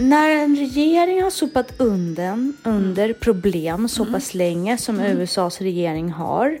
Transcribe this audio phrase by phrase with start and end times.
[0.00, 6.58] När en regering har sopat under, under problem så pass länge som USAs regering har.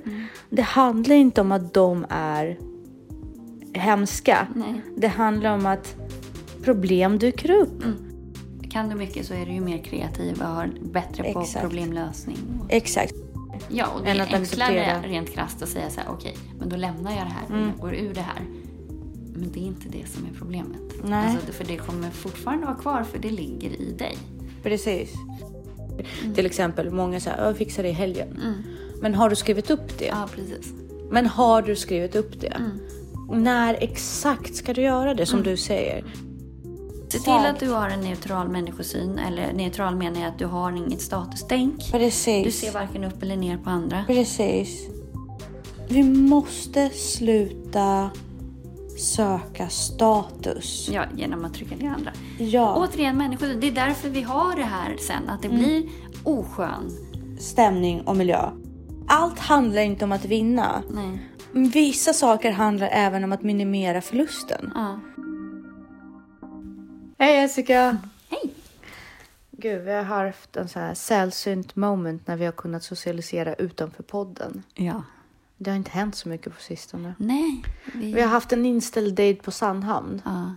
[0.50, 2.58] Det handlar inte om att de är
[3.72, 4.46] hemska.
[4.54, 4.82] Nej.
[4.96, 5.96] Det handlar om att
[6.64, 7.82] problem dyker upp.
[8.70, 11.60] Kan du mycket så är du ju mer kreativ och har bättre på Exakt.
[11.60, 12.36] problemlösning.
[12.68, 13.14] Exakt.
[13.68, 15.02] Ja, och det Än är enklare acceptera.
[15.02, 17.70] rent krasst att säga så här, okej, men då lämnar jag det här Mm.
[17.74, 18.42] och går ur det här.
[19.36, 20.82] Men det är inte det som är problemet.
[21.04, 21.36] Nej.
[21.36, 24.18] Alltså, för det kommer fortfarande vara kvar, för det ligger i dig.
[24.62, 25.12] Precis.
[26.34, 28.28] Till exempel, många säger jag fixar det i helgen.
[28.28, 28.54] Mm.
[29.00, 30.06] Men har du skrivit upp det?
[30.06, 30.72] Ja, precis.
[31.10, 32.46] Men har du skrivit upp det?
[32.46, 33.42] Mm.
[33.42, 36.04] När exakt ska du göra det som du säger?
[37.08, 40.72] Se till att du har en neutral människosyn, eller neutral menar jag att du har
[40.72, 41.92] inget statustänk.
[41.92, 42.44] Precis.
[42.44, 44.04] Du ser varken upp eller ner på andra.
[44.06, 44.88] Precis.
[45.88, 48.10] Vi måste sluta
[48.98, 50.88] söka status.
[50.92, 52.12] Ja, genom att trycka ner andra.
[52.38, 55.58] Ja, Återigen, människor, det är därför vi har det här sen, att det Mm.
[55.60, 55.88] blir
[56.24, 56.90] oskön.
[57.38, 58.50] stämning och miljö.
[59.08, 60.82] Allt handlar inte om att vinna.
[60.90, 61.28] Nej.
[61.52, 64.72] Vissa saker handlar även om att minimera förlusten.
[64.74, 65.00] Ja.
[67.18, 67.98] Hej Jessica!
[68.28, 68.54] Hej!
[69.50, 74.02] Gud, vi har haft en så här sällsynt moment när vi har kunnat socialisera utanför
[74.02, 74.62] podden.
[74.74, 75.02] Ja.
[75.58, 77.14] Det har inte hänt så mycket på sistone.
[77.18, 77.62] Nej.
[77.94, 78.12] Vi...
[78.12, 80.22] Vi har haft en inställd date på Sandhamn.
[80.24, 80.54] Ja.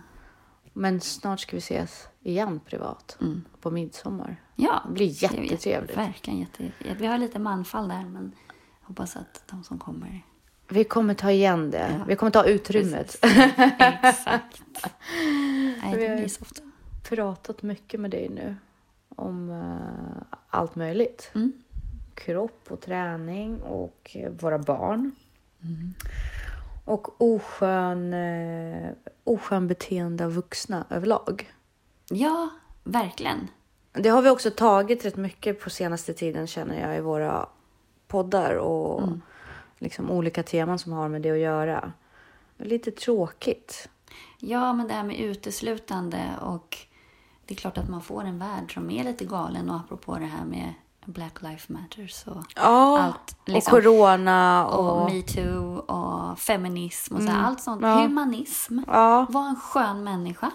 [0.72, 3.16] Men snart ska vi ses igen privat.
[3.20, 3.42] Mm.
[3.60, 4.36] På midsommar.
[4.56, 4.82] Ja.
[4.86, 5.96] Det blir jättetrevligt.
[5.96, 6.72] Verkligen jätte...
[6.98, 8.32] Vi har lite manfall där, men
[8.80, 10.22] hoppas att de som kommer...
[10.68, 11.96] Vi kommer ta igen det.
[11.98, 12.04] Ja.
[12.08, 13.16] Vi kommer ta utrymmet.
[13.22, 14.62] Exakt.
[15.82, 16.62] Nej, det har- blir så ofta.
[17.02, 18.56] pratat mycket med dig nu
[19.16, 21.30] om eh, allt möjligt.
[21.34, 21.52] Mm.
[22.24, 25.12] Kropp och träning och eh, våra barn.
[25.62, 25.94] Mm.
[26.84, 28.90] Och oskön, eh,
[29.24, 31.52] oskön beteende av vuxna överlag.
[32.10, 32.48] Ja,
[32.84, 33.48] verkligen.
[33.92, 37.48] Det har vi också tagit rätt mycket på senaste tiden känner jag i våra
[38.08, 39.20] poddar och Mm.
[39.78, 41.92] liksom olika teman som har med det att göra.
[42.58, 43.88] Lite tråkigt.
[44.38, 46.78] Ja, men det här med uteslutande och
[47.46, 50.26] det är klart att man får en värld som är lite galen och apropå det
[50.26, 50.74] här med
[51.12, 53.36] Black Lives Matters och Ja, allt.
[53.42, 55.02] och Liksom, corona och...
[55.02, 57.82] och metoo och feminism och så här, allt sånt.
[57.82, 57.94] Ja.
[58.02, 58.78] Humanism.
[58.86, 60.50] Ja, Var en skön människa.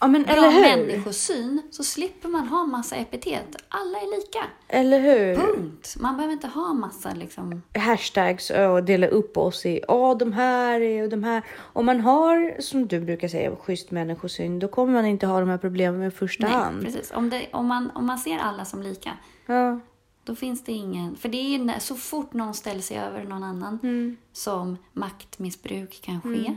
[0.00, 0.60] ja men Bra eller hur?
[0.86, 3.56] människosyn så slipper man ha massa epitet.
[3.68, 4.38] Alla är lika.
[4.68, 5.36] Eller hur?
[5.36, 5.94] Punkt.
[6.00, 7.62] Man behöver inte ha massa liksom...
[7.78, 11.42] hashtags och dela upp oss i ja, de här är och de här.
[11.72, 15.48] Om man har, som du brukar säga, schysst människosyn, då kommer man inte ha de
[15.48, 16.82] här problemen i första Nej, hand.
[16.84, 17.10] precis.
[17.14, 19.10] Om, det, om, man, om man ser alla som lika,
[19.46, 19.80] Ja,
[20.26, 21.16] då finns det ingen...
[21.16, 24.16] För det är ju när, så fort någon ställer sig över någon annan Mm.
[24.32, 26.56] som maktmissbruk kan ske.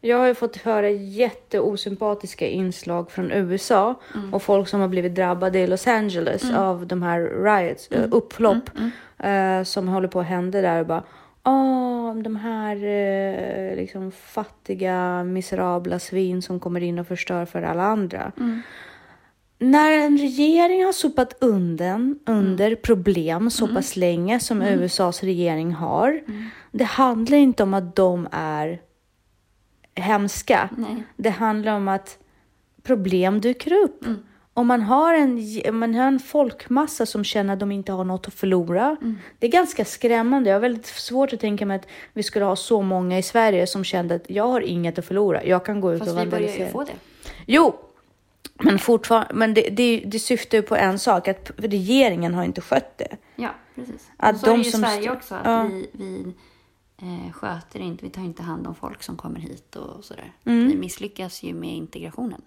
[0.00, 3.94] Jag har ju fått höra jätteosympatiska inslag från USA
[4.32, 8.70] och folk som har blivit drabbade i Los Angeles av de här riots, eh, upplopp
[9.18, 11.02] eh, som håller på att hända där och bara
[11.44, 17.82] Åh, de här eh, liksom fattiga, miserabla svin som kommer in och förstör för alla
[17.82, 18.32] andra.
[19.62, 26.20] När en regering har sopat under, under problem så pass länge som USAs regering har.
[26.72, 28.80] Det handlar inte om att de är
[29.94, 30.68] hemska.
[30.76, 31.02] Nej.
[31.16, 32.18] Det handlar om att
[32.82, 34.04] problem dyker upp.
[34.54, 35.38] Om man har, en,
[35.78, 38.96] man har en folkmassa som känner att de inte har något att förlora.
[39.38, 40.50] Det är ganska skrämmande.
[40.50, 43.66] Jag har väldigt svårt att tänka mig att vi skulle ha så många i Sverige
[43.66, 45.44] som kände att jag har inget att förlora.
[45.44, 46.72] Jag kan gå ut Fast och vi börjar ju vandalisera.
[46.72, 46.92] få det.
[47.46, 47.74] Jo,
[48.62, 52.60] men fortfarande, men det, det, det syftar ju på en sak, att regeringen har inte
[52.60, 53.16] skött det.
[53.36, 54.10] Ja, precis.
[54.16, 55.62] Att och så är de det ju som Sverige också, att Ja.
[55.62, 56.34] vi, vi
[57.02, 60.32] eh, sköter inte, vi tar inte hand om folk som kommer hit och sådär.
[60.44, 60.68] Mm.
[60.68, 62.42] Vi misslyckas ju med integrationen.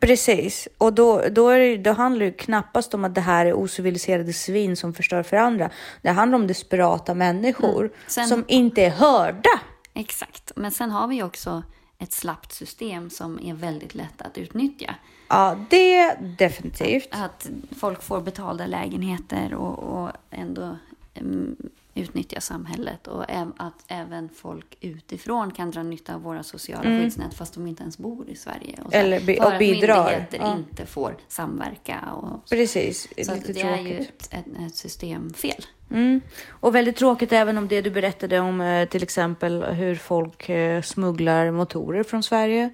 [0.00, 3.54] Precis, och då, då, är det, då handlar det knappast om att det här är
[3.54, 5.70] ociviliserade svin som förstör för andra.
[6.02, 9.60] Det handlar om desperata människor Sen- som inte är hörda.
[9.94, 10.52] Exakt.
[10.56, 11.62] Men sen har vi ju också
[11.98, 14.94] ett slappt system som är väldigt lätt att utnyttja.
[15.30, 17.08] Ja, det definitivt.
[17.10, 20.76] Att folk får betalda lägenheter och, och ändå
[21.14, 21.56] mm,
[21.94, 23.06] utnyttja samhället.
[23.06, 23.24] Och
[23.56, 27.98] att även folk utifrån kan dra nytta av våra sociala skyddsnät fast de inte ens
[27.98, 28.78] bor i Sverige.
[28.84, 29.06] Och så Mm.
[29.06, 30.56] Eller bi- för att myndigheter Ja.
[30.56, 31.98] inte får samverka.
[32.16, 35.64] Och, Precis, så att lite det är ju ett, ett, ett systemfel.
[35.90, 36.20] Mm.
[36.50, 40.82] Och väldigt tråkigt även om det du berättade om eh, till exempel hur folk eh,
[40.82, 42.70] smugglar motorer från Sverige.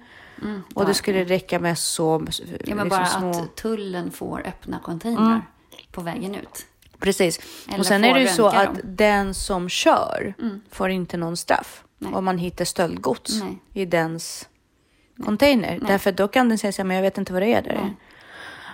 [0.73, 2.27] Och det skulle räcka med så Mm,
[2.65, 3.29] Ja, men liksom bara små...
[3.29, 5.41] att tullen får öppna containrar
[5.91, 6.65] på vägen ut.
[6.99, 7.39] Precis.
[7.67, 8.75] Eller och sen är det ju så att dem.
[8.75, 8.95] Mm.
[8.95, 10.33] den som kör
[10.71, 12.13] får inte någon straff Nej.
[12.13, 13.57] om man hittar stöldgods Nej.
[13.73, 14.49] i dens
[15.25, 15.79] container.
[15.87, 17.79] Därför då kan den säga så här, men jag vet inte vad det är där.
[17.83, 17.95] Nej.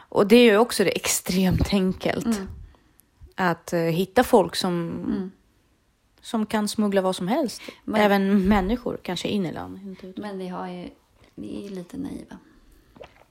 [0.09, 2.25] Och det är ju också det extremt enkelt.
[2.25, 2.47] Mm.
[3.35, 5.31] Att eh, hitta folk som,
[6.21, 7.61] som kan smuggla vad som helst.
[7.83, 9.97] Men- Även människor, kanske in i land.
[10.17, 10.89] Men vi har ju,
[11.35, 12.37] vi är lite naiva.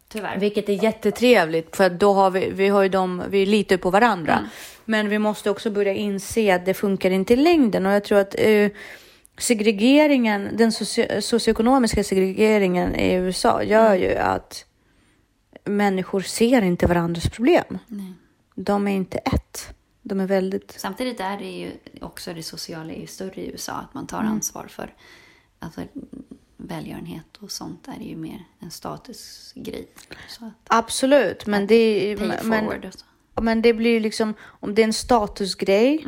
[0.09, 0.39] Tyvärr.
[0.39, 4.33] Vilket är jättetrevligt för då har vi, vi har ju dem, vi litar på varandra.
[4.33, 4.49] Mm.
[4.85, 8.19] Men vi måste också börja inse att det funkar inte i längden och jag tror
[8.19, 8.71] att eh,
[9.39, 14.01] segregeringen, den socio- socioekonomiska segregeringen i USA gör Mm.
[14.03, 14.65] ju att
[15.65, 17.79] människor ser inte varandras problem.
[17.87, 18.13] Nej.
[18.55, 19.75] De är inte ett.
[20.03, 20.75] De är väldigt...
[20.79, 21.71] Samtidigt är det ju
[22.01, 23.73] också det sociala är ju större i USA.
[23.73, 24.33] Att man tar Mm.
[24.33, 24.95] ansvar för
[25.59, 25.81] alltså,
[26.67, 29.89] välgörenhet och sånt är ju mer en statusgrej.
[30.67, 32.71] Absolut, men det, men,
[33.41, 36.07] men det blir liksom, om det är en statusgrej,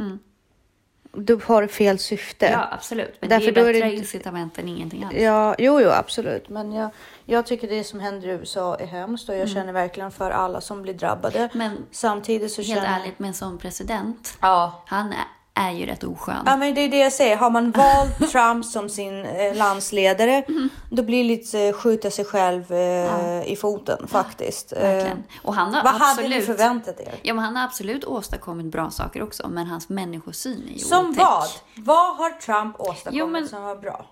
[1.13, 2.47] då har det fel syfte.
[2.47, 2.61] Mm.
[2.61, 3.17] Ja, absolut.
[3.21, 5.15] Men Därför det är är det bättre inte- incitament än ingenting alls.
[5.17, 6.49] Ja, jo, jo, absolut.
[6.49, 6.91] Men jag,
[7.25, 10.61] jag tycker det som händer i USA är hemskt och jag känner verkligen för alla
[10.61, 11.39] som blir drabbade.
[11.39, 11.51] Mm.
[11.55, 14.83] Men Samtidigt så helt känner ärligt, med en sån president, Ja.
[14.87, 15.25] han är,
[15.57, 16.43] är ju rätt oskön.
[16.47, 17.37] Ja, men det är det jag säger.
[17.37, 20.69] Har man valt Trump som sin eh, landsledare, Mm.
[20.91, 24.73] då blir det lite eh, skjuta sig själv eh, i foten faktiskt.
[24.73, 25.23] Verkligen.
[25.43, 26.47] Och han har vad hade ni absolut...
[26.47, 27.15] förväntat er?
[27.23, 31.07] Ja, men han har absolut åstadkommit bra saker också, men hans människosyn är ju Som
[31.11, 31.23] otäck.
[31.23, 31.49] vad?
[31.77, 34.07] Vad har Trump åstadkommit Jo, men- som var bra?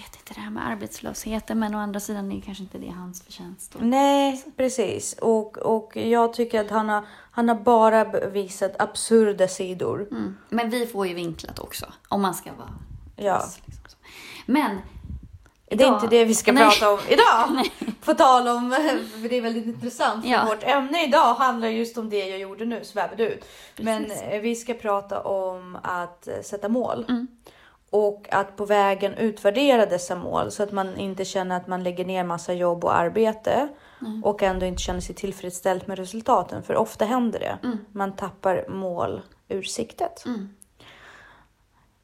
[0.00, 3.22] Vet inte det här med arbetslösheten, men å andra sidan är kanske inte det hans
[3.22, 3.74] förtjänst.
[3.74, 3.82] Och...
[3.82, 5.12] Nej, precis.
[5.12, 10.08] Och, och jag tycker att han har, han har bara visat absurda sidor.
[10.10, 10.36] Mm.
[10.48, 12.68] Men vi får ju vinklat också, om man ska vara
[13.16, 13.44] Ja.
[13.66, 13.98] liksom.
[14.46, 14.76] Men
[15.66, 16.62] Det är idag- inte det vi ska Nej.
[16.64, 17.70] prata om idag.
[18.04, 18.70] På tal om,
[19.22, 20.24] för det är väldigt intressant.
[20.26, 20.44] Ja.
[20.48, 23.44] Vårt ämne idag handlar just om det jag gjorde nu, svävade ut.
[23.76, 24.22] Men Precis.
[24.22, 27.04] eh, vi ska prata om att eh, sätta mål.
[27.08, 27.26] Mm.
[27.90, 32.04] Och att på vägen utvärdera dessa mål så att man inte känner att man lägger
[32.04, 33.68] ner massa jobb och arbete.
[34.00, 34.24] Mm.
[34.24, 36.62] Och ändå inte känner sig tillfredsställd med resultaten.
[36.62, 37.58] För ofta händer det.
[37.62, 37.78] Mm.
[37.92, 40.24] Man tappar mål ur siktet.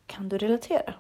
[0.06, 0.94] Kan du relatera?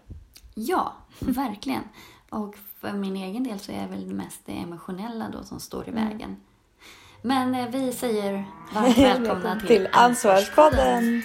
[0.54, 1.82] Ja, verkligen.
[2.30, 5.86] Och för min egen del så är det väl mest det emotionella då som står
[5.86, 6.08] i Mm.
[6.08, 6.36] vägen.
[7.22, 8.44] Men eh, vi säger
[8.74, 8.98] varmt
[9.28, 11.22] välkomna till, till Ansvarspodden.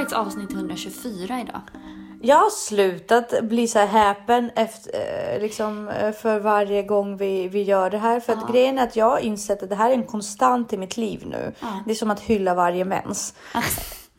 [0.00, 1.60] Faktiskt avsnitt 124 idag.
[2.22, 7.48] Jag har slutat bli så här häpen efter, eh, liksom, eh, för varje gång vi,
[7.48, 8.20] vi gör det här.
[8.20, 10.76] För att grejen är att jag har insett att det här är en konstant i
[10.76, 11.52] mitt liv nu.
[11.84, 13.34] Det är som att hylla varje mens.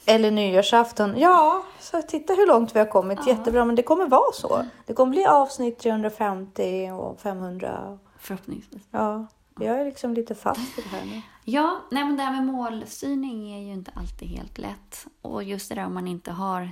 [0.05, 1.13] Eller nyårsafton.
[1.17, 3.27] Ja, så titta hur långt vi har kommit.
[3.27, 4.65] Jättebra, men det kommer vara så.
[4.85, 7.97] Det kommer bli avsnitt 350 och 500.
[8.19, 8.83] Förhoppningsvis.
[8.91, 9.27] Ja,
[9.59, 11.21] jag är liksom lite fast i det här nu.
[11.43, 15.07] Ja, nej men det här med målstyrning är ju inte alltid helt lätt.
[15.21, 16.71] Och just det där om man inte har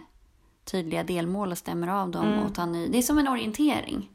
[0.72, 2.88] tydliga delmål och stämmer av dem och tar ny.
[2.88, 4.10] Det är som en orientering.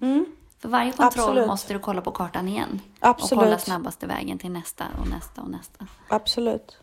[0.58, 1.46] För varje kontroll Absolut.
[1.46, 2.80] måste du kolla på kartan igen.
[3.00, 3.32] Absolut.
[3.32, 5.86] Och kolla snabbaste vägen till nästa och nästa och nästa.
[6.08, 6.78] Absolut.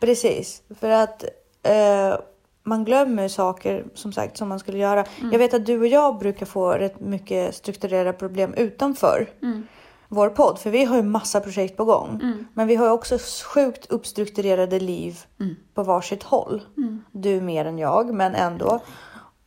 [0.00, 1.24] Precis, för att
[1.62, 2.16] eh,
[2.62, 5.04] man glömmer saker som sagt som man skulle göra.
[5.32, 9.30] Jag vet att du och jag brukar få rätt mycket strukturerade problem utanför
[10.14, 12.20] vår podd, för vi har ju massa projekt på gång.
[12.54, 15.18] Men vi har ju också sjukt uppstrukturerade liv
[15.74, 16.62] på varsitt håll.
[17.12, 18.80] Du mer än jag, men ändå.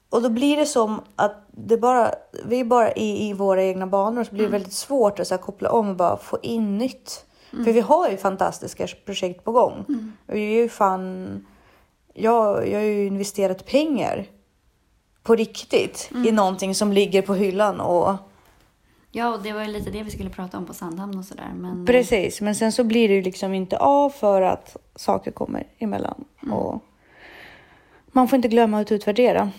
[0.10, 2.12] Och då blir det som att det bara,
[2.46, 5.38] vi är bara i, i våra egna banor så blir det väldigt svårt att så
[5.38, 7.26] koppla om och bara få in nytt.
[7.66, 9.86] För vi har ju fantastiska projekt på gång.
[10.28, 11.46] Och vi är ju fan,
[12.14, 14.26] jag, jag har ju investerat pengar
[15.24, 18.14] på riktigt i någonting som ligger på hyllan och
[19.18, 21.52] Ja, och det var ju lite det vi skulle prata om på Sandhamn och sådär.
[21.56, 22.42] Men precis.
[22.42, 26.84] Men sen så blir det ju liksom inte av för att saker kommer emellan och
[28.12, 29.52] man får inte glömma att utvärdera.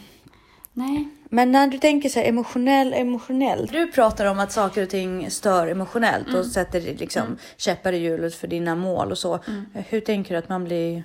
[0.72, 3.72] nej, Men när du tänker så här emotionell, emotionellt.
[3.72, 8.34] Du pratar om att saker och ting stör emotionellt och sätter liksom käppar i hjulet
[8.34, 9.38] för dina mål och så.
[9.72, 11.02] Hur tänker du att man blir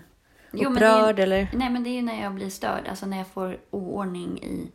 [0.52, 1.48] Jo, men det är- upprörd eller?
[1.54, 2.88] Nej, men det är ju när jag blir störd.
[2.90, 4.72] Alltså när jag får oordning i...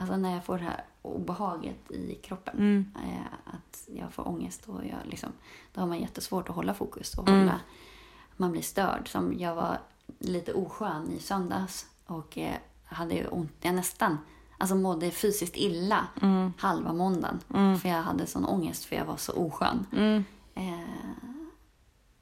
[0.00, 2.54] Alltså när jag får det här obehaget i kroppen.
[2.58, 2.92] Mm.
[3.04, 5.30] Eh, att jag får ångest och jag liksom...
[5.74, 7.40] Då har man jättesvårt att hålla fokus och Mm.
[7.40, 7.60] hålla...
[8.36, 9.08] Man blir störd.
[9.08, 9.78] Som jag var
[10.18, 12.54] lite oskön i söndags och eh,
[12.84, 13.52] hade ont.
[13.60, 14.18] Jag nästan...
[14.58, 16.06] alltså mådde fysiskt illa
[16.58, 17.40] halva måndagen.
[17.78, 19.86] För jag hade sån ångest för jag var så oskön.
[20.54, 20.80] Eh,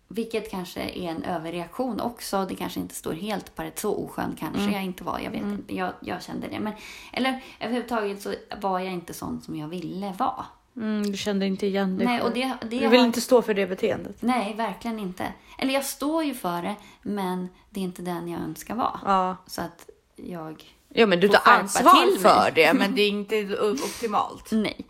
[0.08, 2.46] vilket kanske är en överreaktion också.
[2.48, 5.18] Det kanske inte står helt på rätt så oskön kanske jag inte var.
[5.18, 5.74] Jag vet inte.
[5.76, 6.60] Jag, jag kände det.
[6.60, 6.72] Men,
[7.12, 10.44] eller överhuvudtaget så var jag inte sån som jag ville vara.
[10.76, 13.42] Mm, du kände inte igen dig Nej, och det, det Du vill har- inte stå
[13.42, 14.16] för det beteendet.
[14.22, 15.32] Nej, verkligen inte.
[15.58, 19.00] Eller jag står ju för det, men det är inte den jag önskar vara.
[19.04, 19.36] Ja.
[19.46, 20.64] Så att jag...
[20.88, 24.48] ja, men du tar ansvar för det, men det är inte optimalt.
[24.52, 24.86] Nej.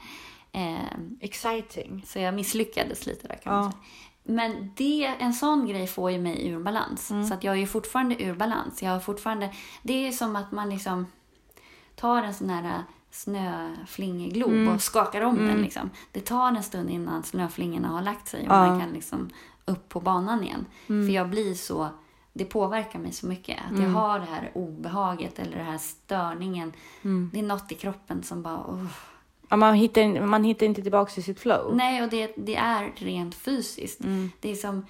[0.53, 2.05] Eh, Exciting.
[2.07, 3.61] så jag misslyckades lite där kan Ja.
[3.63, 3.83] man säga.
[4.31, 7.11] Men det, en sån grej får ju mig ur balans.
[7.11, 7.25] Mm.
[7.25, 8.83] Så att jag är ju fortfarande ur balans.
[8.83, 9.55] Jag har fortfarande...
[9.83, 11.07] Det är som att man liksom
[11.97, 14.75] tar en sån här snöflingeglob Mm.
[14.75, 15.63] och skakar om den.
[15.63, 15.91] Liksom.
[16.13, 18.67] Det tar en stund innan snöflingorna har lagt sig och Ja.
[18.67, 19.31] man kan liksom
[19.65, 20.67] upp på banan igen.
[20.89, 21.07] Mm.
[21.07, 21.89] För jag blir så...
[22.33, 23.59] Det påverkar mig så mycket.
[23.65, 23.83] Att Mm.
[23.83, 26.73] jag har det här obehaget eller den här störningen.
[27.03, 27.31] Mm.
[27.33, 28.65] Det är något i kroppen som bara...
[28.69, 28.85] "Åh."
[29.57, 31.77] Man, hittar, man hittar inte tillbaka till sitt flow.
[31.77, 34.05] Nej, och det, det är rent fysiskt.
[34.05, 34.31] Mm.
[34.41, 34.87] Det är som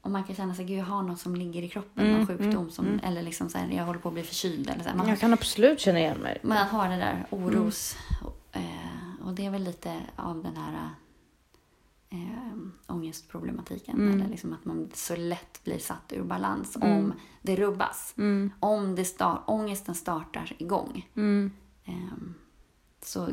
[0.00, 2.26] om man kan känna sig, gud jag har något som ligger i kroppen, Mm, någon
[2.26, 4.96] sjukdom som, eller liksom så här, jag håller på att bli förkyld eller så här.
[4.96, 6.38] Man, Jag kan absolut känna igen mig.
[6.42, 7.96] man har det där oros,
[8.52, 8.62] eh,
[9.26, 10.88] och det är väl lite av den här
[12.10, 13.94] eh, ångestproblematiken.
[13.96, 14.20] Mm.
[14.20, 16.96] Eller liksom att man så lätt blir satt ur balans Mm.
[16.96, 17.12] om
[17.42, 18.14] det rubbas.
[18.18, 18.50] Mm.
[18.60, 21.08] Om det start, ångesten startar igång.
[21.16, 21.50] Mm.
[21.84, 22.34] Ehm,
[23.02, 23.28] så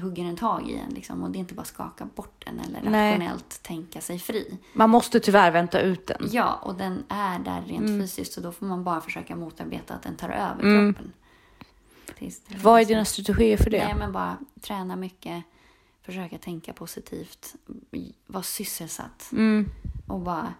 [0.00, 0.90] hugger den tag i en.
[0.94, 3.12] Liksom, och det är inte bara skaka bort den eller Nej.
[3.12, 4.58] rationellt tänka sig fri.
[4.72, 6.28] Man måste tyvärr vänta ut den.
[6.32, 8.00] Ja, och den är där rent Mm.
[8.00, 8.32] fysiskt.
[8.32, 10.94] Så då får man bara försöka motarbeta att den tar över Mm.
[10.94, 11.12] kroppen.
[12.62, 13.84] Vad är dina strategier för det?
[13.84, 15.44] Nej, men bara träna mycket.
[16.02, 17.54] Försöka tänka positivt.
[18.26, 19.28] Vara sysselsatt.
[19.32, 19.70] Mm.
[20.06, 20.54] Och bara,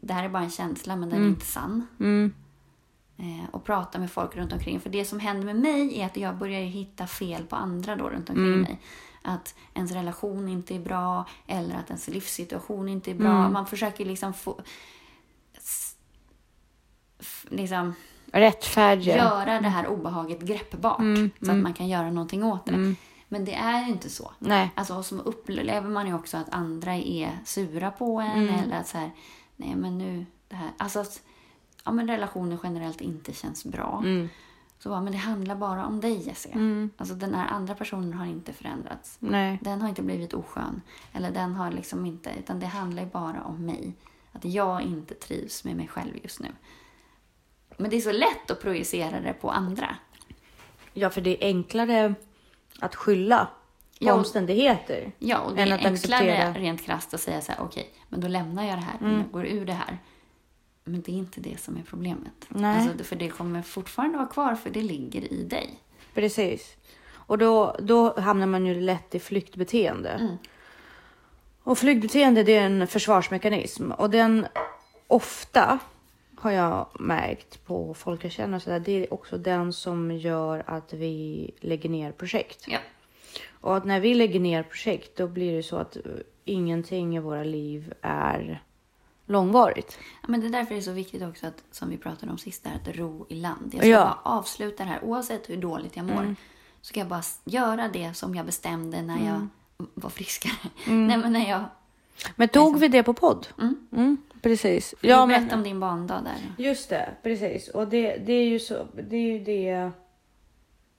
[0.00, 1.34] det här är bara en känsla men den är Mm.
[1.34, 1.86] inte sann.
[3.16, 3.40] Mm.
[3.40, 4.80] Eh, och prata med folk runt omkring.
[4.80, 8.08] För det som händer med mig är att jag börjar hitta fel på andra då
[8.08, 8.60] runt omkring Mm.
[8.62, 8.80] mig.
[9.22, 13.38] Att ens relation inte är bra eller att ens livssituation inte är bra.
[13.38, 13.52] Mm.
[13.52, 14.60] Man försöker liksom få...
[17.48, 17.94] Liksom
[18.32, 19.16] Rättfärdiga.
[19.16, 20.98] göra det här obehaget greppbart.
[20.98, 22.72] Mm, Så att man kan göra någonting åt det.
[22.74, 22.96] Mm.
[23.28, 24.32] Men det är ju inte så.
[24.38, 24.70] Nej.
[24.74, 28.54] Alltså, som upplever man ju också att andra är sura på en Mm.
[28.54, 29.10] eller att så här,
[29.56, 30.70] nej men nu det här.
[30.78, 31.22] Alltså att
[31.84, 34.00] ja, men relationer generellt inte känns bra.
[34.04, 34.28] Mm.
[34.78, 36.54] Så bara, men det handlar bara om dig Jessica.
[36.54, 36.90] Mm.
[36.96, 39.16] Alltså den här andra personen har inte förändrats.
[39.18, 39.58] Nej.
[39.62, 40.82] Den har inte blivit oskön.
[41.12, 43.92] Eller den har liksom inte, utan det handlar ju bara om mig.
[44.32, 46.48] Att jag inte trivs med mig själv just nu.
[47.76, 49.96] Men det är så lätt att projicera det på andra.
[50.92, 52.14] Ja, för det är enklare
[52.80, 53.44] att skylla
[54.00, 54.14] på Ja.
[54.14, 55.12] omständigheter.
[55.18, 56.46] Ja, och det Än är att enklare acceptera.
[56.48, 56.54] Mm.
[56.62, 59.46] rent krasst att säga så här, okej, men då lämnar jag det här, jag går
[59.46, 59.98] ur det här.
[60.84, 62.46] Men det är inte det som är problemet.
[62.48, 62.88] Nej.
[62.88, 65.78] Alltså, för det kommer fortfarande vara kvar, för det ligger i dig.
[66.14, 66.76] Precis.
[67.12, 70.10] Och då, då hamnar man ju lätt i flyktbeteende.
[70.10, 70.36] Mm.
[71.62, 73.92] Och flyktbeteende det är en försvarsmekanism.
[73.92, 74.46] Och den
[75.06, 75.78] ofta
[76.36, 80.62] har jag märkt på folk jag känner så där, det är också den som gör
[80.66, 82.64] att vi lägger ner projekt.
[82.68, 82.78] Ja.
[83.50, 86.02] Och att när vi lägger ner projekt då blir det så att eh,
[86.44, 88.62] ingenting i våra liv är
[89.32, 89.98] långvarigt.
[90.22, 92.38] Ja, Men det är därför det är så viktigt också att, som vi pratade om
[92.38, 93.70] sist, där, att ro i land.
[93.74, 94.00] Jag ska Ja.
[94.24, 96.34] bara avsluta det här, oavsett hur dåligt jag mår.
[96.80, 99.46] Så ska jag bara göra det som jag bestämde när jag
[99.94, 100.52] var friskare.
[100.86, 101.64] Nej, men när jag...
[102.36, 103.46] Men tog vi det på podd?
[103.60, 103.86] Mm.
[103.92, 104.94] Mm, precis.
[105.00, 106.64] Ja, du berättade men om din barndag där.
[106.64, 107.68] just det, precis.
[107.68, 109.90] Och det, det är ju så, det är ju det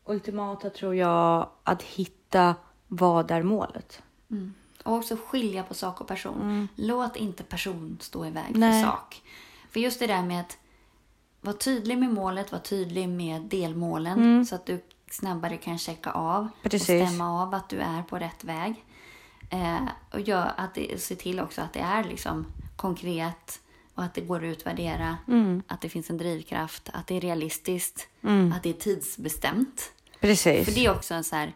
[0.06, 2.56] ultimata tror jag, att hitta
[2.88, 4.02] vad är målet.
[4.32, 4.54] Mm.
[4.84, 6.68] Och också skilja på sak och person.
[6.75, 8.60] Låt inte person stå i väg Mm.
[8.60, 8.84] Nej.
[8.84, 9.22] för sak.
[9.70, 10.58] För just det där med att
[11.42, 16.40] vara tydlig med målet, vara tydlig med delmålen så att du snabbare kan checka av
[16.42, 16.52] Mm.
[16.63, 16.90] Precis.
[17.02, 18.86] och stämma av att du är på rätt väg.
[19.50, 19.78] Eh,
[20.12, 23.60] och gör att det, se till också att det är liksom konkret
[23.96, 25.18] och att det går att utvärdera.
[25.28, 25.63] Mm.
[25.68, 28.08] Att det finns en drivkraft, att det är realistiskt,
[28.56, 29.92] att det är tidsbestämt.
[30.20, 30.66] Precis.
[30.66, 31.54] För det är också en så här,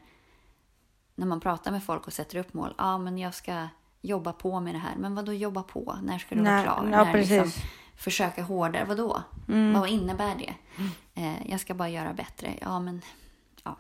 [1.18, 2.74] när man pratar med folk och sätter upp mål.
[2.78, 3.68] Ja, men jag ska
[4.02, 4.96] jobba på med det här.
[4.96, 5.98] Men vad då jobba på?
[6.04, 6.90] När ska du vara klar?
[6.92, 7.32] ja, När precis.
[7.32, 7.62] liksom,
[7.96, 8.86] försöka hårdare?
[8.86, 9.24] Vad då?
[9.74, 10.54] Vad innebär det?
[11.22, 12.54] Eh, jag ska bara göra bättre.
[12.62, 13.02] Ja, men
[13.64, 13.76] ja.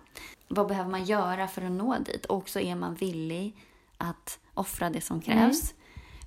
[0.47, 2.25] Vad behöver man göra för att nå dit?
[2.25, 3.55] Och så är man villig
[3.97, 5.73] att offra det som krävs.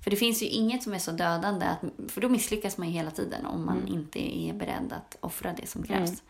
[0.03, 2.93] För det finns ju inget som är så dödande, att, för då misslyckas man ju
[2.93, 6.23] hela tiden om man inte är beredd att offra det som krävs.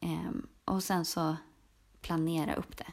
[0.00, 1.36] Ehm, och sen så
[2.02, 2.86] planera upp det.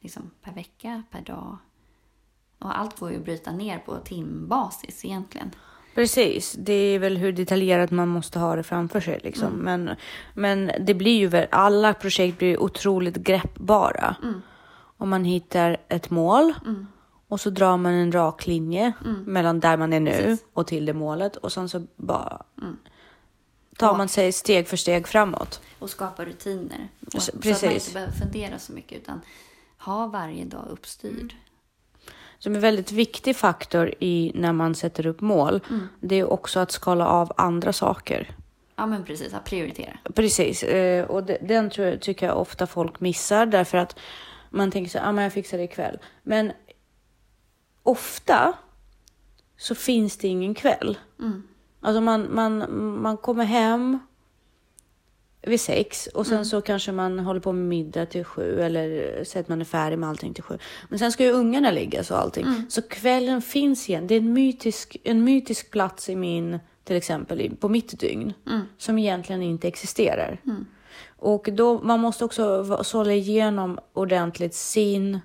[0.00, 0.04] Mm.
[0.04, 1.56] Liksom per vecka, per dag.
[2.58, 5.50] Och allt går ju att bryta ner på timbasis egentligen.
[5.94, 9.20] Precis, det är väl hur detaljerat man måste ha det framför sig.
[9.22, 9.46] Liksom.
[9.46, 9.84] Mm.
[9.84, 9.96] Men,
[10.34, 14.16] men det blir ju väl, alla projekt blir otroligt greppbara.
[14.22, 14.42] Mm.
[14.96, 16.54] Om man hittar ett mål
[17.28, 18.92] och så drar man en rak linje
[19.26, 20.22] mellan där man är nu Mm.
[20.22, 20.40] Precis.
[20.42, 20.50] Mm.
[20.52, 22.42] och till det målet och sen så bara
[23.76, 25.60] tar man sig steg för steg framåt.
[25.78, 26.88] Och skapa rutiner.
[27.00, 27.42] Och, Precis.
[27.42, 29.20] Så att man inte behöver fundera så mycket utan
[29.80, 31.34] ha varje dag uppstyrd.
[32.38, 35.88] Som en väldigt viktig faktor i när man sätter upp mål, Mm.
[36.00, 38.36] det är också att skala av andra saker.
[38.76, 39.98] Ja men precis, att prioritera.
[40.14, 43.98] Precis, eh, och de- den tror jag, tycker jag ofta folk missar därför att
[44.50, 45.98] man tänker så här, ah, men jag fixar det ikväll.
[46.22, 46.52] Men
[47.82, 48.52] ofta
[49.56, 50.98] så finns det ingen kväll.
[51.18, 51.42] Mm.
[51.80, 52.64] Alltså man, man,
[53.02, 53.98] man kommer hem
[55.42, 56.38] vid sex och Mm.
[56.38, 59.64] sen så kanske man håller på med middag till sju eller så att man är
[59.64, 60.58] färdig med allting till sju.
[60.88, 62.46] Men sen ska ju ungarna ligga så allting.
[62.46, 62.70] Mm.
[62.70, 64.06] Så kvällen finns igen.
[64.06, 68.60] Det är en mytisk, en mytisk plats i min, till exempel på mitt dygn Mm.
[68.78, 70.40] som egentligen inte existerar.
[71.16, 75.18] Och då, man måste också sålla igenom ordentligt sin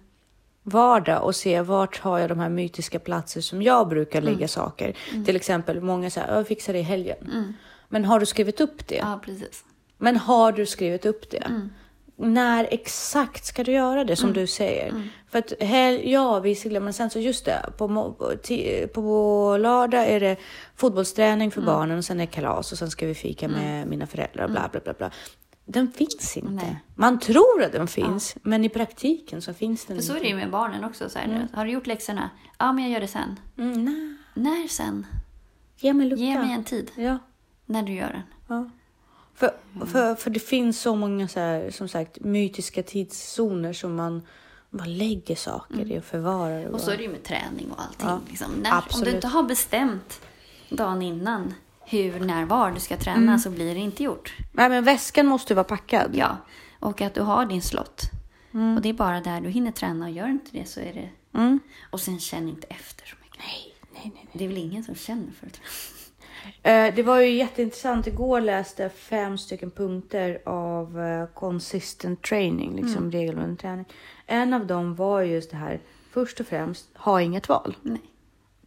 [0.64, 4.34] vardag och se vart har jag de här mytiska platser som jag brukar Mm.
[4.34, 4.98] lägga saker.
[5.26, 7.54] Till exempel, många säger jag fixar det i helgen.
[7.90, 8.96] Men har du skrivit upp det?
[8.96, 9.64] Ja, precis.
[9.98, 11.38] Men har du skrivit upp det?
[11.38, 11.70] Mm.
[12.18, 14.90] När exakt ska du göra det som du säger?
[14.90, 15.08] Mm.
[15.32, 17.88] För att helg, ja visserligen, men sen så just det, på,
[18.94, 20.36] på lördag är det
[20.76, 21.52] fotbollsträning Mm.
[21.52, 24.48] för barnen och sen är det kalas och sen ska vi fika med mina föräldrar,
[24.48, 24.94] bla bla bla.
[24.94, 25.12] bla.
[25.66, 26.50] Den finns inte.
[26.52, 26.84] Nej.
[26.96, 30.26] Man tror att den finns, men i praktiken så finns den För så är inte.
[30.26, 31.10] det ju med barnen också.
[31.10, 32.30] Så här, Har du gjort läxorna?
[32.60, 33.40] Ja, men jag gör det sen.
[33.58, 34.16] Mm, nej.
[34.34, 35.08] När sen?
[35.80, 36.22] Ge mig lucka.
[36.24, 37.18] Ge mig en tid Ja.
[37.66, 38.22] när du gör den.
[38.48, 38.70] Ja.
[39.36, 39.88] För, Mm.
[39.88, 44.22] för, för det finns så många så här, som sagt, mytiska tidszoner som man
[44.70, 46.60] bara lägger saker i och förvarar.
[46.60, 46.74] Mm.
[46.74, 48.08] Och så är det ju med träning och allting.
[48.08, 48.52] Ja, liksom.
[48.52, 50.22] när, om du inte har bestämt
[50.70, 51.54] dagen innan
[51.86, 53.40] hur, när, var du ska träna Mm.
[53.40, 54.34] så blir det inte gjort.
[54.52, 56.12] Nej, men väskan måste vara packad.
[56.14, 56.38] Ja,
[56.80, 58.02] och att du har din slott.
[58.76, 61.10] Och det är bara där du hinner träna och gör inte det så är det...
[61.40, 61.60] Mm.
[61.92, 63.40] Och sen känn inte efter så mycket.
[63.40, 64.12] Nej, nej, nej.
[64.16, 64.28] nej.
[64.34, 65.68] Det är väl ingen som känner för att träna.
[66.64, 68.08] Eh, det var ju jätteintressant.
[68.08, 73.12] Igår läste jag fem stycken punkter av eh, consistent training, liksom Mm.
[73.12, 73.86] regelbunden träning.
[74.26, 75.80] En av dem var just det här,
[76.12, 77.76] först och främst, ha inget val.
[77.82, 78.02] Nej.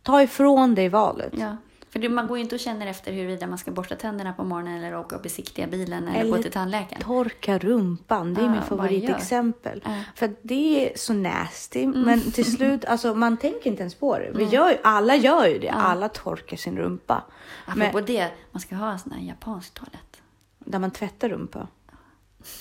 [0.03, 1.33] Ta ifrån dig valet.
[1.39, 1.57] Ja.
[1.91, 4.45] För det, man går ju inte och känner efter huruvida man ska borsta tänderna på
[4.45, 7.03] morgonen eller åka och besiktiga bilen eller, Eller gå till tandläkaren.
[7.03, 9.83] Torka rumpan, det är Ja, min favoritexempel.
[9.85, 9.91] Ja.
[10.15, 12.01] För det är så nasty, Mm.
[12.01, 14.31] men till slut, alltså man tänker inte ens på det.
[14.35, 17.25] Vi gör ju, alla gör ju det, alla torkar sin rumpa.
[17.67, 20.21] Apropå det, man ska ha en sån här japansk toalett.
[20.59, 21.67] Där man tvättar rumpa.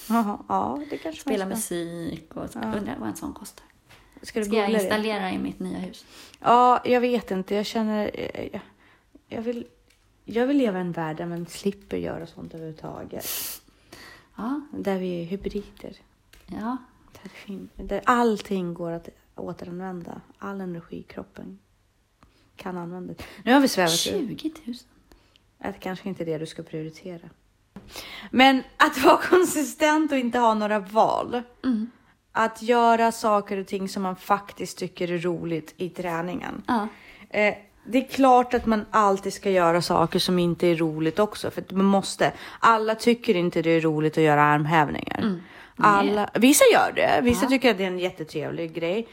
[0.10, 2.60] Jaha, ja, det kanske Spela musik och så.
[2.60, 3.64] Undrar vad en sån kostar.
[4.22, 4.84] Ska du Ska jag googla det?
[4.84, 6.06] installera i mitt nya hus?
[6.40, 7.56] Ja, jag vet inte.
[7.56, 8.12] Jag känner...
[8.14, 8.62] eh, Jag,
[9.28, 9.68] jag, vill,
[10.26, 13.26] jag vill leva i en värld där man slipper göra sånt överhuvudtaget.
[14.38, 15.94] Ja, Där vi är hybrider.
[16.46, 16.78] ja.
[17.24, 20.22] Där, fin- där allting går att återanvända.
[20.38, 21.60] All energi i kroppen
[22.56, 23.18] kan användas.
[23.44, 23.98] Nu har vi svävat ut.
[24.42, 24.76] 20 000.
[25.58, 27.30] Det kanske inte är det du ska prioritera.
[28.32, 31.42] Men att vara konsistent och inte ha några val.
[31.64, 31.92] Mm.
[32.32, 36.64] Att göra saker och ting som man faktiskt tycker är roligt i träningen.
[36.68, 36.88] Ja.
[37.30, 37.56] Eh,
[37.88, 41.52] det är klart att man alltid ska göra saker som inte är roligt också.
[41.52, 42.32] För man måste.
[42.60, 45.40] Alla tycker inte det är roligt att göra armhävningar.
[45.78, 47.20] Alla, vissa gör det.
[47.24, 47.50] Vissa Ja.
[47.50, 49.08] tycker att det är en jättetrevlig grej.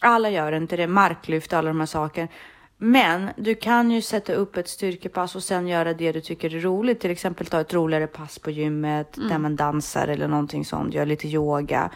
[0.00, 0.86] Alla gör inte det.
[0.86, 2.28] Marklyft och alla de här sakerna.
[2.76, 6.60] Men du kan ju sätta upp ett styrkepass och sen göra det du tycker är
[6.60, 7.00] roligt.
[7.00, 10.94] Till exempel ta ett roligare pass på gymmet där man dansar eller någonting sånt.
[10.94, 11.90] Gör lite yoga.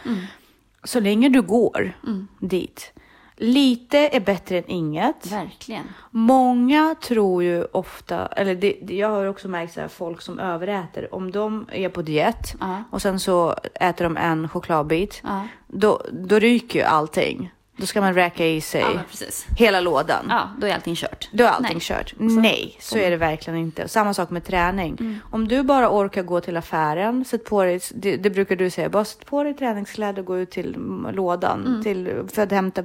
[0.83, 1.97] Så länge du går
[2.39, 2.93] dit.
[3.41, 5.31] Lite är bättre än inget.
[5.31, 5.83] Verkligen.
[6.11, 10.39] Många tror ju ofta, eller det, det, jag har också märkt så här, folk som
[10.39, 12.83] överäter, om de är på diet Ja.
[12.91, 15.47] och sen så äter de en chokladbit, Ja.
[15.67, 17.51] då, då ryker ju allting.
[17.77, 19.25] Då ska man räka i sig Ja,
[19.57, 20.25] hela lådan.
[20.29, 21.29] Ja, då är allting kört.
[21.31, 21.79] Då är allting Nej.
[21.81, 22.13] kört.
[22.17, 23.87] Nej, så är det verkligen inte.
[23.87, 25.19] Samma sak med träning.
[25.31, 28.89] Om du bara orkar gå till affären, sätt på dig, det, det brukar du säga,
[28.89, 32.83] bara sätt på dig träningskläder och gå ut till mm, lådan till, för att hämta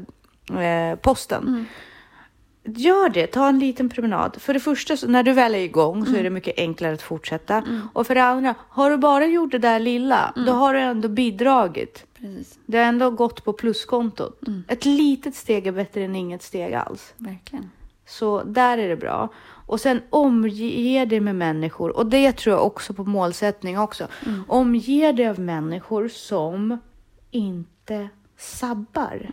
[0.50, 1.66] eh, posten.
[2.66, 4.36] Gör det, ta en liten promenad.
[4.40, 7.02] För det första, så, när du väl är igång så är det mycket enklare att
[7.02, 7.62] fortsätta.
[7.92, 11.08] Och för det andra, har du bara gjort det där lilla, då har du ändå
[11.08, 12.04] bidragit.
[12.18, 12.58] Precis.
[12.66, 14.40] Det har ändå gått på pluskontot.
[14.68, 17.14] Ett litet steg är bättre än inget steg alls.
[17.16, 17.70] Verkligen.
[18.06, 19.28] Så där är det bra.
[19.66, 21.96] Och sen omge dig med människor.
[21.96, 24.08] Och det tror jag också på målsättning också.
[24.48, 26.78] Omge dig av människor som
[27.30, 29.30] inte sabbar.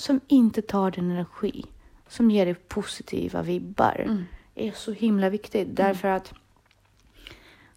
[0.00, 1.64] Som inte tar din energi.
[2.08, 4.24] Som ger dig positiva vibbar.
[4.54, 5.68] är så himla viktigt.
[5.76, 6.34] Därför att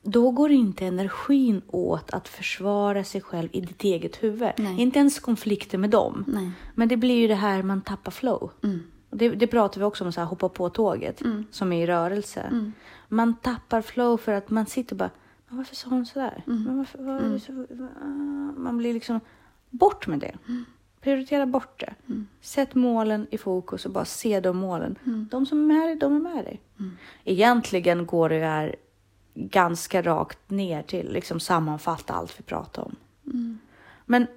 [0.01, 4.51] då går inte energin åt att försvara sig själv i ditt eget huvud.
[4.57, 4.81] Nej.
[4.81, 6.23] Inte ens konflikter med dem.
[6.27, 6.51] Nej.
[6.75, 8.51] Men det blir ju det här man tappar flow.
[8.63, 8.79] Mm.
[9.09, 11.45] Det, det pratar vi också om, så här, hoppa på tåget Mm.
[11.51, 12.71] som är i rörelse.
[13.07, 15.09] Man tappar flow för att man sitter bara,
[15.47, 16.43] men varför sa hon sådär?
[16.47, 16.63] Mm.
[16.63, 17.51] Men varför, är det så,
[18.57, 19.19] man blir liksom,
[19.69, 20.35] bort med det.
[21.03, 21.15] Mm.
[21.17, 21.93] Prioritera bort det.
[22.41, 24.95] Sätt målen i fokus och bara se de målen.
[25.05, 25.27] Mm.
[25.31, 26.61] De som är med dig, de är med dig.
[27.23, 28.75] Egentligen går det här
[29.35, 32.95] ganska rakt ner till liksom sammanfatta allt vi pratar om.
[33.25, 33.59] Mm.
[34.05, 34.27] Men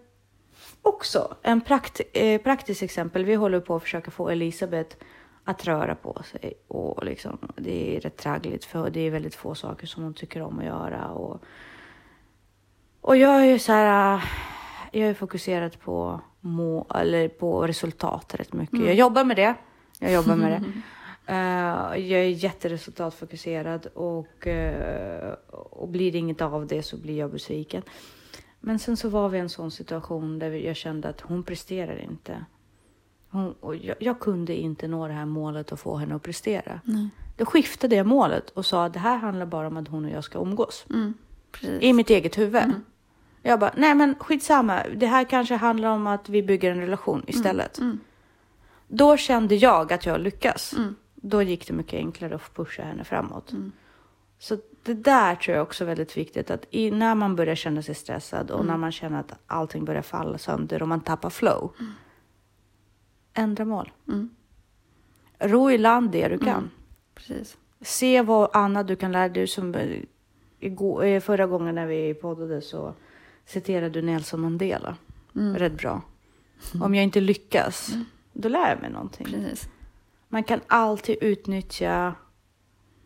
[0.82, 3.24] också en prakt, eh, praktiskt exempel.
[3.24, 4.96] Vi håller på att försöka få Elisabeth
[5.44, 6.52] att röra på sig.
[6.68, 10.42] Och liksom, det är rätt traggligt för det är väldigt få saker som hon tycker
[10.42, 11.08] om att göra.
[11.08, 11.44] Och,
[13.00, 14.24] och jag är ju så här, äh,
[14.92, 18.80] jag är fokuserad på, må, eller på resultat rätt mycket.
[18.80, 19.54] Jag jobbar med det.
[19.98, 20.72] Jag jobbar med det.
[21.28, 27.30] Eh, jag är jätteresultatfokuserad och, eh, och blir det inget av det så blir jag
[27.30, 27.82] besviken.
[28.60, 31.98] Men sen så var vi i en sån situation där jag kände att hon presterar
[31.98, 32.44] inte.
[33.28, 36.80] Hon, jag, jag kunde inte nå det här målet och få henne att prestera.
[36.84, 37.08] Nej.
[37.36, 40.10] Då skiftade jag målet och sa att det här handlar bara om att hon och
[40.10, 40.86] jag ska umgås.
[40.90, 41.14] Mm.
[41.80, 42.62] I mitt eget huvud.
[43.46, 44.82] Jag bara, nej men skitsamma.
[44.96, 47.78] Det här kanske handlar om att vi bygger en relation istället.
[47.78, 48.00] Mm.
[48.88, 50.72] Då kände jag att jag lyckas.
[50.72, 50.94] Mm.
[51.14, 53.52] Då gick det mycket enklare att pusha henne framåt.
[53.52, 53.72] Mm.
[54.38, 56.50] Så det där tror jag också är väldigt viktigt.
[56.50, 58.66] Att i, när man börjar känna sig stressad och Mm.
[58.66, 61.72] när man känner att allting börjar falla sönder och man tappar flow.
[63.34, 63.92] Ändra mål.
[64.08, 64.30] Mm.
[65.38, 66.48] Ro i land det du kan.
[66.48, 66.70] Mm.
[67.14, 67.56] Precis.
[67.80, 69.46] Se vad annat du kan lära dig.
[69.46, 70.02] Som, eh,
[70.60, 72.94] igår, eh, förra gången när vi poddade så
[73.46, 74.96] citerade Nelson Mandela.
[75.34, 75.56] Mm.
[75.56, 76.02] Rätt bra.
[76.80, 77.90] Om jag inte lyckas,
[78.32, 79.26] då lär jag mig någonting.
[79.26, 79.68] Precis.
[80.28, 82.14] Man kan alltid utnyttja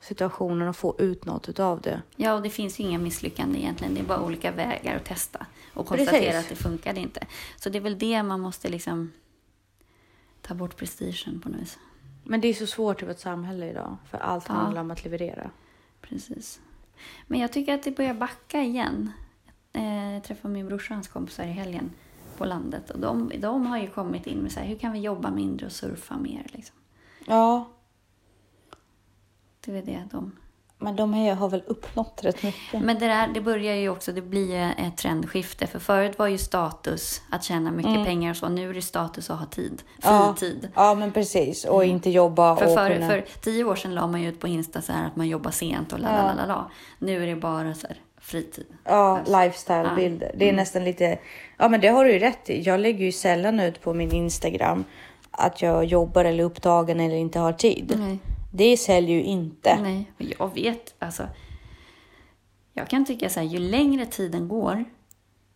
[0.00, 2.02] situationen och få ut något av det.
[2.16, 3.94] Ja, och det finns ju inga misslyckanden egentligen.
[3.94, 6.34] Det är bara olika vägar att testa och konstatera Precis.
[6.44, 7.26] att det funkade inte.
[7.56, 9.12] Så det är väl det man måste liksom
[10.42, 11.78] ta bort prestigen på något vis.
[12.24, 14.54] Men det är så svårt i vårt samhälle idag, för allt Ja.
[14.54, 15.50] handlar om att leverera.
[16.00, 16.60] Precis.
[17.26, 19.12] Men jag tycker att det börjar backa igen.
[19.72, 21.90] Eh, träffade min brorsa och hans kompisar i helgen
[22.36, 22.90] på landet.
[22.90, 25.66] Och de, de har ju kommit in med så här, hur kan vi jobba mindre
[25.66, 26.46] och surfa mer?
[26.52, 26.76] Liksom.
[27.26, 27.68] Ja,
[29.64, 30.36] Det är det de...
[30.78, 32.82] men de är, har väl uppnått rätt mycket.
[32.82, 35.66] Men det, där, det börjar ju också, det blir ju ett trendskifte.
[35.66, 38.48] För förut var ju status att tjäna mycket pengar och så.
[38.48, 39.82] Nu är det status att ha tid.
[40.02, 40.14] Mm.
[40.16, 40.34] Ja.
[40.38, 40.68] Fritid.
[40.74, 41.64] Ja, men precis.
[41.64, 43.08] Och inte jobba För, och för, kunna...
[43.08, 45.50] för tio år sedan la man ju ut på Insta så här att man jobbar
[45.50, 46.70] sent och la, la, la, la.
[46.98, 48.66] Nu är det bara så här fritid.
[48.84, 50.32] Ja, lifestyle-bilder.
[50.36, 51.18] Det är nästan lite...
[51.58, 52.62] Ja, men det har du ju rätt i.
[52.62, 54.84] Jag lägger ju sällan ut på min Instagram
[55.30, 57.94] att jag jobbar eller upptagen eller inte har tid.
[57.98, 58.18] Nej.
[58.52, 59.78] Det säljer ju inte.
[59.82, 61.28] Nej, jag vet, alltså.
[62.72, 64.84] Jag kan tycka så här, ju längre tiden går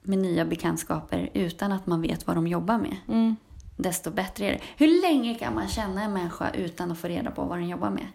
[0.02, 3.36] med nya bekantskaper utan att man vet vad de jobbar med, Mm.
[3.76, 4.60] desto bättre är det.
[4.76, 7.90] Hur länge kan man känna en människa utan att få reda på vad den jobbar
[7.90, 8.06] med?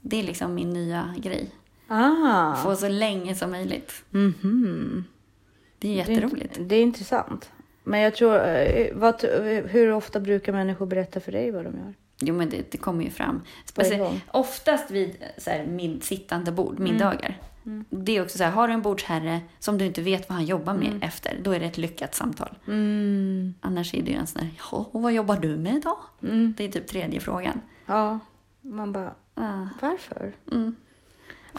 [0.00, 1.50] Det är liksom min nya grej.
[1.88, 2.54] Ah.
[2.56, 4.04] Få så länge som möjligt.
[4.10, 5.04] Mhm.
[5.78, 6.58] Det är Det är, jätteroligt.
[6.60, 7.50] det är intressant.
[7.84, 8.34] Men jag tror...
[8.48, 9.24] eh, Vad,
[9.68, 11.94] hur ofta brukar människor berätta för dig vad de gör?
[12.20, 13.42] Jo, men det, det kommer ju fram.
[13.98, 14.20] Gång.
[14.30, 17.40] oftast vid så här, mid, sittande bord, middagar.
[17.90, 20.46] Det är också så här, har du en bordsherre som du inte vet vad han
[20.46, 22.58] jobbar med efter, då är det ett lyckat samtal.
[22.66, 23.54] Mm.
[23.60, 25.98] Annars är det ju en sån "Ja, och vad jobbar du med idag?
[26.22, 26.54] Mm.
[26.56, 27.60] Det är typ tredje frågan.
[27.86, 28.18] Ja.
[28.62, 29.14] Man bara...
[29.34, 30.32] Ah, Varför?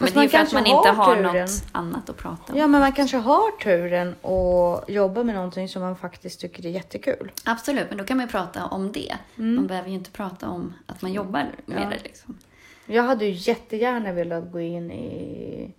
[0.00, 1.40] Men Fast det är ju för att man inte har turen.
[1.42, 2.58] något annat att prata om.
[2.58, 6.70] Ja, men man kanske har turen att jobba med någonting som man faktiskt tycker är
[6.70, 7.32] jättekul.
[7.44, 9.16] Absolut, men då kan man ju prata om det.
[9.34, 11.82] Man behöver ju inte prata om att man jobbar med Mm.
[11.82, 11.96] Ja.
[11.96, 12.02] det.
[12.04, 12.38] Liksom.
[12.86, 15.74] Jag hade ju jättegärna velat gå in i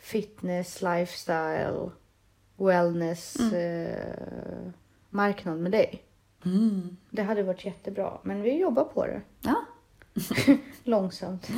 [0.00, 1.90] fitness, lifestyle,
[2.56, 4.68] wellness eh,
[5.10, 6.02] marknad med dig.
[6.44, 6.96] Mm.
[7.10, 9.54] Det hade varit jättebra, men vi jobbar på det Ja,
[10.84, 11.48] långsamt.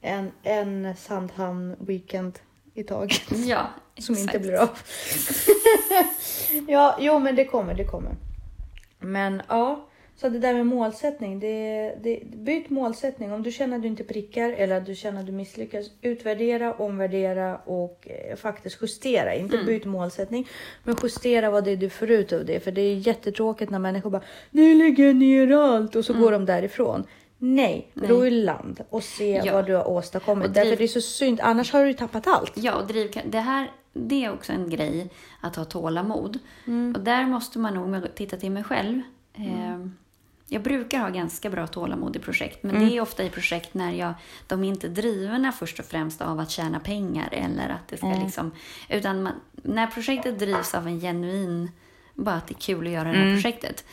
[0.00, 2.38] En, en Sandhamn weekend
[2.74, 3.66] i taget ja
[3.98, 4.42] som inte exakt.
[4.42, 4.78] blir av.
[6.68, 8.16] ja, jo, men det kommer, det kommer.
[8.98, 13.32] Men ja, så det där med målsättning, det, det, byt målsättning.
[13.32, 16.74] Om du känner att du inte prickar eller att du känner att du misslyckas, utvärdera,
[16.74, 19.34] omvärdera och eh, faktiskt justera.
[19.34, 20.48] Inte byt målsättning,
[20.84, 22.60] men justera vad det är du får ut av det.
[22.60, 26.32] För det är jättetråkigt när människor bara, nu lägger jag ner allt och så går
[26.32, 27.04] de därifrån.
[27.38, 29.52] Nej, ro i land och se Ja.
[29.52, 30.46] vad du har åstadkommit.
[30.46, 32.52] Och driv- Därför det är så synd, annars har du ju tappat allt.
[32.54, 33.26] Ja, och drivkraft.
[33.32, 36.38] Det här det är också en grej att ha tålamod.
[36.66, 36.94] Mm.
[36.96, 39.00] Och där måste man nog, tittar till mig själv,
[39.34, 39.86] eh,
[40.48, 43.92] jag brukar ha ganska bra tålamod i projekt, men det är ofta i projekt när
[43.92, 44.14] jag,
[44.46, 48.06] de är inte drivna först och främst av att tjäna pengar eller att det ska
[48.24, 48.50] liksom,
[48.88, 51.70] utan man, när projektet drivs av en genuin,
[52.14, 53.84] bara att det är kul att göra det här projektet,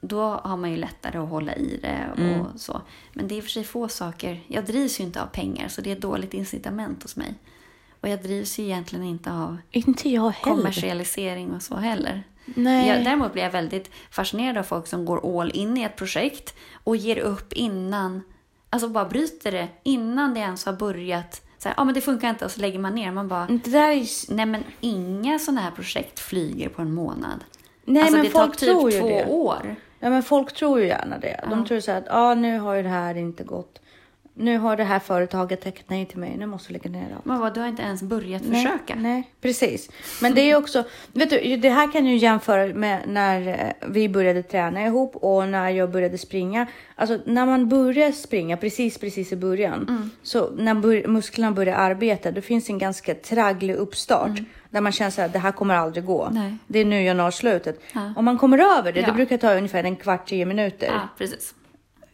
[0.00, 2.06] då har man ju lättare att hålla i det
[2.52, 2.80] och så.
[3.12, 5.68] Men det är i och för sig få saker, jag drivs ju inte av pengar
[5.68, 7.34] så det är ett dåligt incitament hos mig.
[8.00, 10.56] Och jag drivs ju egentligen inte av Inte jag heller.
[10.56, 12.22] kommersialisering och så heller.
[12.44, 12.88] Nej.
[12.88, 16.54] Jag, däremot blir jag väldigt fascinerad av folk som går all in i ett projekt
[16.84, 18.22] och ger upp innan,
[18.70, 21.42] alltså bara bryter det innan det ens har börjat.
[21.58, 23.12] Så här, ja men det funkar inte och så lägger man ner.
[23.12, 24.32] Man bara, Det där är...
[24.34, 27.44] nej men inga sådana här projekt flyger på en månad.
[27.84, 29.26] Nej, alltså men det folk tar typ tror ju två det.
[29.26, 29.76] år.
[30.06, 31.40] Ja, men folk tror ju gärna det.
[31.50, 33.80] De tror så här att ah, nu har ju det här inte gått.
[34.34, 36.36] Nu har det här företaget tackat nej till mig.
[36.38, 37.24] Nu måste jag lägga ner allt.
[37.24, 38.94] Men vad, du har inte ens börjat Nej, försöka.
[38.94, 39.90] Nej, precis.
[40.22, 44.08] Men det är också, vet du, det här kan ju jämföra med när eh, vi
[44.08, 46.66] började träna ihop och när jag började springa.
[46.94, 50.10] Alltså när man börjar springa precis, precis i början, Mm.
[50.22, 54.38] så när musklerna börjar arbeta, då finns en ganska tragglig uppstart
[54.76, 56.28] där man känner att det här kommer aldrig gå.
[56.32, 56.56] Nej.
[56.66, 57.80] Det är nu jag når slutet.
[57.94, 58.12] Ja.
[58.16, 59.06] Om man kommer över det, Ja.
[59.06, 60.86] det brukar ta ungefär en kvart, tio minuter.
[60.86, 61.54] Ja, precis.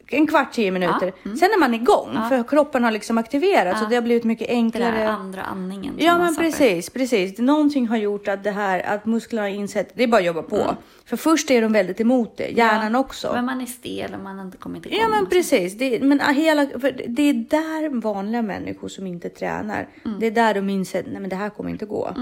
[0.07, 1.13] En kvart, tio minuter.
[1.23, 4.47] Ja, Sen är man igång, för kroppen har liksom aktiverats och det har blivit mycket
[4.47, 4.91] Det enklare.
[4.97, 5.93] där andra andningen.
[5.97, 7.37] Ja, men precis, precis.
[7.37, 10.41] Någonting har gjort att det här, att musklerna har insett, det är bara att jobba
[10.41, 10.55] på.
[10.61, 10.75] Mm.
[11.05, 13.31] För först är de väldigt emot det, hjärnan också.
[13.33, 14.99] Men man är stel och man har inte kommit igång.
[15.01, 15.73] Ja, men precis.
[15.77, 20.19] Det, men hela, för det är där vanliga människor som inte tränar, Mm.
[20.19, 22.15] det är där de inser, nej men det här kommer inte gå.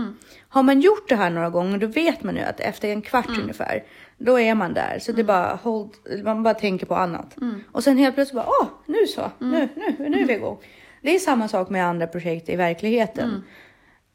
[0.49, 3.27] Har man gjort det här några gånger, då vet man ju att efter en kvart
[3.27, 3.41] Mm.
[3.41, 3.83] ungefär,
[4.25, 4.99] då är man där.
[4.99, 5.89] Så det är bara hold,
[6.23, 7.35] man bara tänker på annat.
[7.71, 10.57] Och sen helt plötsligt bara, åh, nu så, nu, nu, nu är vi igång.
[11.01, 13.43] Det är samma sak med andra projekt i verkligheten.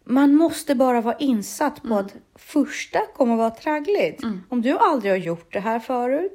[0.05, 4.23] Man måste bara vara insatt på att första kommer att vara traggligt.
[4.49, 6.35] Om du aldrig har gjort det här förut,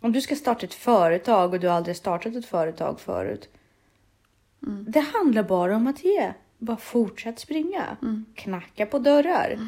[0.00, 3.48] om du ska starta ett företag och du aldrig startat ett företag förut.
[4.88, 6.32] Det handlar bara om att ge.
[6.58, 7.84] Bara fortsätt springa.
[8.34, 9.58] Knacka på dörrar.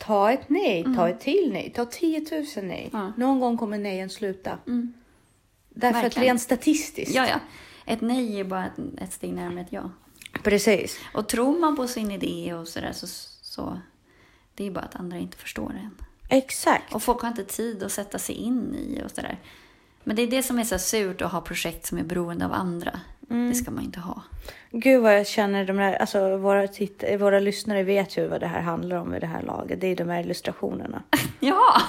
[0.00, 2.24] Ta ett nej, ta ett till nej, ta 10
[2.56, 2.90] 000 nej.
[2.92, 3.12] Ja.
[3.16, 4.58] Någon gång kommer nejen sluta.
[5.68, 6.24] Därför att Verkligen.
[6.24, 7.14] rent statistiskt.
[7.14, 7.40] Ja, ja.
[7.86, 9.90] Ett nej är bara ett, ett steg närmare ett ja.
[10.42, 10.98] Precis.
[11.14, 13.06] Och tror man på sin idé och sådär så,
[13.42, 13.80] så
[14.54, 15.94] det är bara att andra inte förstår den.
[16.28, 16.94] Exakt.
[16.94, 19.38] Och folk har inte tid att sätta sig in i och sådär.
[20.04, 22.52] Men det är det som är så surt att ha projekt som är beroende av
[22.52, 23.00] andra.
[23.20, 24.22] Det ska man inte ha.
[24.72, 28.46] Gud vad jag känner de där, alltså våra, titt- våra lyssnare vet ju vad det
[28.46, 29.80] här handlar om i det här laget.
[29.80, 31.02] Det är de här illustrationerna.
[31.40, 31.82] Ja!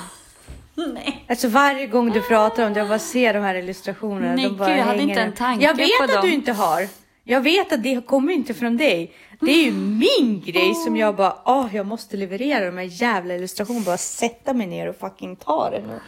[0.94, 1.26] Nej.
[1.30, 4.34] Alltså varje gång du pratar om det, jag bara ser de här illustrationerna.
[4.36, 6.22] Nej, de bara gud, jag hade inte en tanke Jag vet på att dem.
[6.22, 6.88] du inte har.
[7.32, 9.14] Jag vet att det kommer inte från dig.
[9.40, 13.36] Det är ju min grej som jag bara, åh, jag måste leverera de här jävla
[13.36, 13.86] illustrationerna.
[13.86, 16.00] Bara sätta mig ner och fucking ta det nu.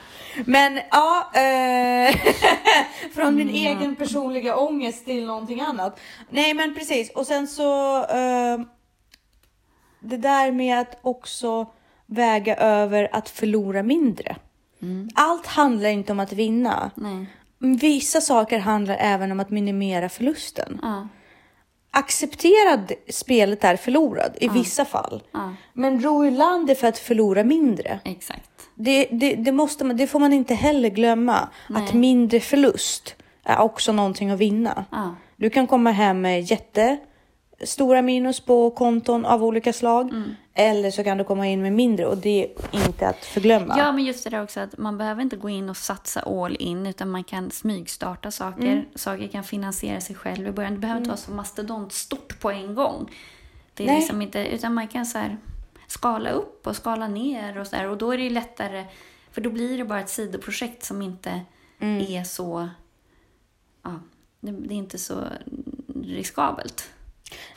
[0.45, 2.15] Men ja, eh,
[3.13, 5.99] från min egen personliga ångest till någonting annat.
[6.29, 7.11] Nej, men precis.
[7.11, 8.59] Och sen så, eh,
[9.99, 11.65] det där med att också
[12.05, 14.35] väga över att förlora mindre.
[15.15, 16.91] Allt handlar inte om att vinna.
[16.95, 17.25] Nej.
[17.63, 20.79] Vissa saker handlar även om att minimera förlusten.
[20.81, 21.07] Ja.
[21.91, 25.23] Acceptera spelet är förlorad i vissa fall.
[25.31, 25.53] Ja.
[25.73, 27.99] Men ro i land är för att förlora mindre.
[28.05, 28.49] Exakt.
[28.75, 31.49] Det, det, det, måste man, det får man inte heller glömma.
[31.69, 34.85] Att mindre förlust är också någonting att vinna.
[34.91, 35.15] Ja.
[35.35, 40.09] Du kan komma hem med jättestora minus på konton av olika slag.
[40.09, 40.35] Mm.
[40.53, 43.75] Eller så kan du komma in med mindre och det är inte att förglömma.
[43.77, 46.55] Ja, men just det där också att man behöver inte gå in och satsa all
[46.59, 48.67] in utan man kan smygstarta saker.
[48.67, 48.85] Mm.
[48.95, 50.73] Saker kan finansiera sig själv i början.
[50.73, 53.11] Det behöver inte vara så mastodontstort på en gång.
[53.73, 53.99] Det är Nej.
[53.99, 55.37] liksom inte, utan man kan så här
[55.87, 57.89] skala upp och skala ner och så där.
[57.89, 58.85] Och då är det ju lättare,
[59.31, 61.41] för då blir det bara ett sidoprojekt som inte
[61.79, 62.01] Mm.
[62.01, 62.69] är så,
[63.83, 63.99] ja,
[64.39, 65.23] det, det är inte så
[66.03, 66.89] riskabelt.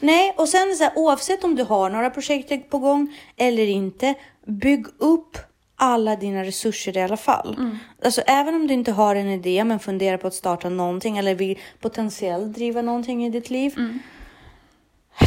[0.00, 4.14] Nej, och sen så här, oavsett om du har några projekt på gång eller inte,
[4.46, 5.38] bygg upp
[5.78, 7.78] alla dina resurser i alla fall.
[8.04, 11.34] Alltså även om du inte har en idé men funderar på att starta någonting eller
[11.34, 13.74] vill potentiellt driva någonting i ditt liv.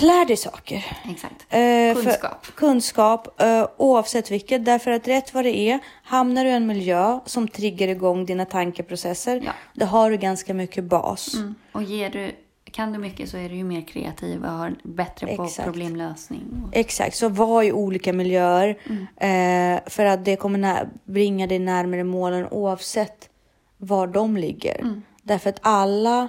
[0.02, 0.86] Lär dig saker.
[1.12, 1.34] Exakt.
[1.50, 2.46] Eh, för- Kunskap.
[2.56, 4.66] kunskap, eh, oavsett vilket.
[4.66, 8.46] Därför att rätt vad det är, hamnar du i en miljö som triggar igång dina
[8.46, 9.52] tankeprocesser, Ja.
[9.74, 11.34] då har du ganska mycket bas.
[11.34, 11.56] Mm.
[11.72, 12.32] Och ger du,
[12.72, 15.66] kan du mycket så är du ju mer kreativ och har bättre på Exakt.
[15.66, 16.42] problemlösning.
[16.68, 19.76] Och, Exakt, så var i olika miljöer Mm.
[19.76, 23.30] eh, för att det kommer bringa dig närmare målen oavsett
[23.78, 24.82] var de ligger.
[24.82, 25.02] Mm.
[25.24, 26.28] Därför att alla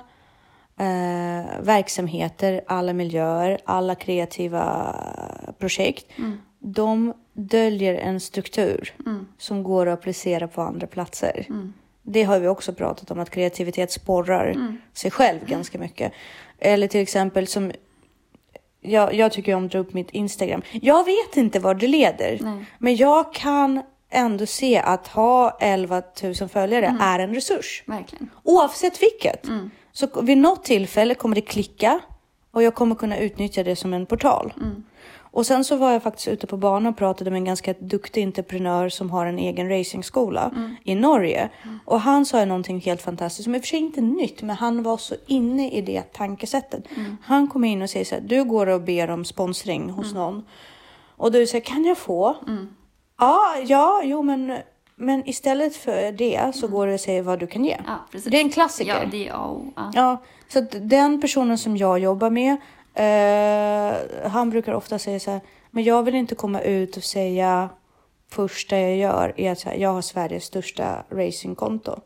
[0.76, 4.94] eh, verksamheter, alla miljöer, alla kreativa
[5.58, 6.38] projekt, Mm.
[6.58, 8.94] de döljer en struktur
[9.38, 11.46] som går att applicera på andra platser.
[12.04, 12.12] Mm.
[12.12, 16.12] Det har vi också pratat om, att kreativitet sporrar sig själv ganska mycket.
[16.58, 17.72] Eller till exempel som
[18.80, 20.62] jag, jag tycker om att dra upp mitt Instagram.
[20.72, 22.64] Jag vet inte var det leder, Nej.
[22.78, 27.00] men jag kan ändå se att ha 11 000 följare Mm.
[27.00, 27.82] är en resurs.
[27.86, 28.30] Verkligen.
[28.42, 29.46] Oavsett vilket.
[29.48, 29.70] Mm.
[29.92, 32.00] Så vid något tillfälle kommer det klicka
[32.50, 34.52] och jag kommer kunna utnyttja det som en portal.
[34.56, 34.84] Mm.
[35.32, 38.22] Och sen så var jag faktiskt ute på banan och pratade med en ganska duktig
[38.24, 40.76] entreprenör som har en egen racingskola Mm.
[40.84, 41.48] i Norge.
[41.84, 44.42] Och han sa ju någonting helt fantastiskt som i och för sig inte är nytt,
[44.42, 46.84] men han var så inne i det tankesättet.
[46.96, 47.16] Mm.
[47.22, 50.22] Han kom in och säger så här, du går och ber om sponsring hos Mm.
[50.22, 50.44] någon
[51.16, 52.36] och du säger, kan jag få?
[53.18, 54.56] Ja, ja, jo men,
[54.96, 57.72] men istället för det så går du och säger vad du kan ge.
[57.72, 57.84] Mm.
[58.12, 58.20] Ja.
[58.30, 58.98] Det är en klassiker.
[59.02, 59.90] Ja, det är oh, ja.
[59.94, 62.56] Ja, så den personen som jag jobbar med,
[62.94, 67.68] eh, han brukar ofta säga så här, men jag vill inte komma ut och säga
[68.30, 72.00] första jag gör är att här, jag har Sveriges största racingkonto.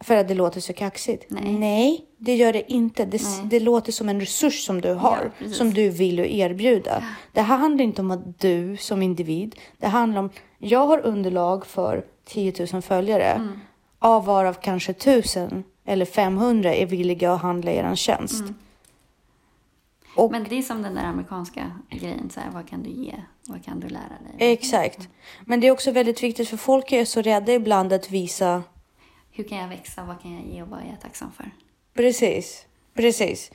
[0.00, 1.30] För att det låter så kaxigt.
[1.30, 1.44] Mm.
[1.44, 1.58] Nej.
[1.58, 3.04] Nej, det gör det inte.
[3.04, 7.04] Det, det låter som en resurs som du har, Ja, som du vill erbjuda.
[7.32, 11.66] Det här handlar inte om att du som individ, det handlar om, jag har underlag
[11.66, 13.60] för 10 000 följare, Mm.
[13.98, 18.40] av varav kanske 1000 eller 500 är villiga att handla er tjänst.
[18.40, 18.54] Mm.
[20.16, 23.14] Och Men det är som den där amerikanska grejen, så här, vad kan du ge?
[23.46, 24.02] Vad kan du lära
[24.38, 24.52] dig?
[24.52, 25.08] Exakt.
[25.44, 28.62] Men det är också väldigt viktigt för folk är så rädda ibland att visa
[29.30, 30.04] Hur kan jag växa?
[30.04, 31.50] Vad kan jag ge och vad är jag tacksam för?
[31.94, 33.50] Precis, precis.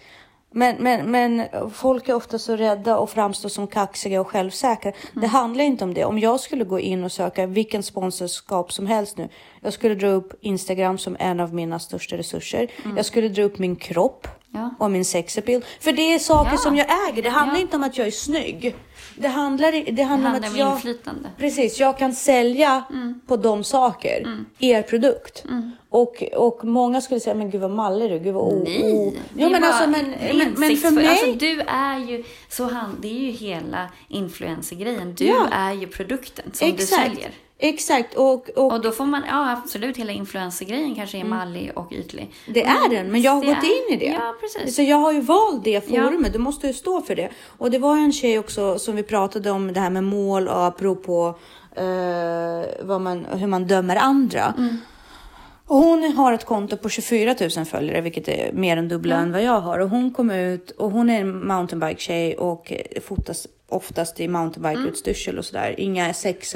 [0.52, 1.44] Men, men, men
[1.74, 4.92] folk är ofta så rädda och framstår som kaxiga och självsäkra.
[5.14, 6.06] Det handlar inte om det.
[6.06, 9.30] Om jag skulle gå in och söka vilken sponsorskap som helst nu.
[9.62, 12.72] Jag skulle dra upp Instagram som en av mina största resurser.
[12.96, 14.76] Jag skulle dra upp min kropp Ja.
[14.80, 15.62] och min sexappeal.
[15.80, 16.58] För det är saker Ja.
[16.58, 17.24] som jag äger.
[17.24, 17.62] Det handlar Ja.
[17.62, 18.76] inte om att jag är snygg.
[19.16, 20.74] Det handlar, det Det handlar, handlar om om att jag...
[20.76, 21.30] inflytande.
[21.38, 22.84] Precis, jag kan sälja
[23.28, 24.28] på de saker,
[24.60, 25.44] er produkt.
[25.90, 28.64] Och, och många skulle säga, men gud vad mallig du, gud vad o...
[28.66, 29.14] Nej, o.
[29.36, 31.08] Jo men alltså, men, men, men för mig...
[31.08, 35.16] Alltså, du är ju, så han, det är ju hela influencergrejen.
[35.16, 37.32] Du är ju produkten som du exakt, säljer.
[37.60, 38.14] Exakt.
[38.16, 42.32] Och, och, Och då får man, ja absolut, hela influencergrejen kanske är mallig och ytlig.
[42.48, 44.12] det är den, men jag har Det gått är- in i det.
[44.14, 44.76] Ja, precis.
[44.76, 46.34] Så jag har ju valt det forumet, Ja.
[46.34, 47.30] du måste ju stå för det.
[47.58, 50.66] Och det var en tjej också som vi pratade om det här med mål och
[50.66, 51.36] apropå
[51.76, 54.54] eh, vad man, hur man dömer andra.
[54.58, 54.78] Mm.
[55.70, 59.32] Och hon har ett konto på 24 000 följare, vilket är mer än dubbla än
[59.32, 59.80] vad jag har.
[59.80, 62.74] Och hon kom ut och hon är en mountainbike-tjej och
[63.08, 65.76] fotas oftast i mountainbike-utstyrsel och sådär.
[65.78, 66.56] Inga sex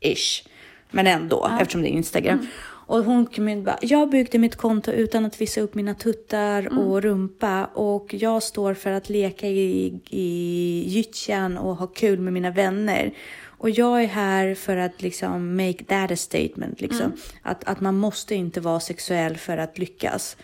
[0.00, 0.44] appeal-ish.
[0.90, 2.46] Men ändå, eftersom det är Instagram.
[2.88, 5.94] Och hon kom in och bara, jag byggde mitt konto utan att visa upp mina
[5.94, 7.64] tuttar och rumpa.
[7.64, 13.12] Och jag står för att leka i, i gyttjan och ha kul med mina vänner.
[13.58, 16.80] Och jag är här för att liksom make that a statement.
[16.80, 17.12] Liksom.
[17.42, 20.36] Att, att man måste inte vara sexuell för att lyckas.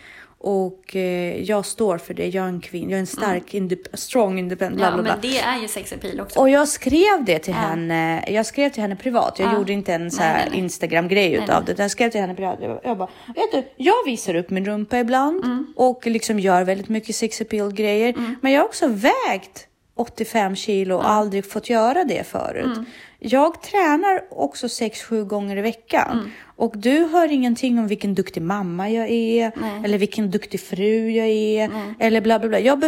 [0.47, 2.27] Och eh, jag står för det.
[2.27, 2.91] Jag är en kvinna.
[2.91, 4.77] Jag är en stark, indep- strong, independent.
[4.77, 6.39] bla, Ja, bla, men det är ju sex också.
[6.39, 8.25] Och jag skrev det till henne.
[8.27, 9.39] Jag skrev till henne privat.
[9.39, 9.57] Jag Ja.
[9.57, 10.23] gjorde inte en så.
[10.53, 11.79] Instagram-grej utav det.
[11.79, 12.57] Jag skrev till henne privat.
[12.61, 15.73] Jag- Jag bara, vet du, jag visar upp min rumpa ibland Mm.
[15.75, 18.13] och liksom gör väldigt mycket sex appeal-grejer.
[18.41, 22.65] Men jag har också vägt 85 kilo och aldrig fått göra det förut.
[22.65, 22.85] Mm.
[23.19, 26.11] Jag tränar också 6-7 gånger i veckan.
[26.11, 26.31] Mm.
[26.55, 29.51] Och du hör ingenting om vilken duktig mamma jag är.
[29.55, 29.81] Nej.
[29.85, 31.71] Eller vilken duktig fru jag är.
[31.99, 32.59] Eller bla bla bla.
[32.59, 32.79] Jag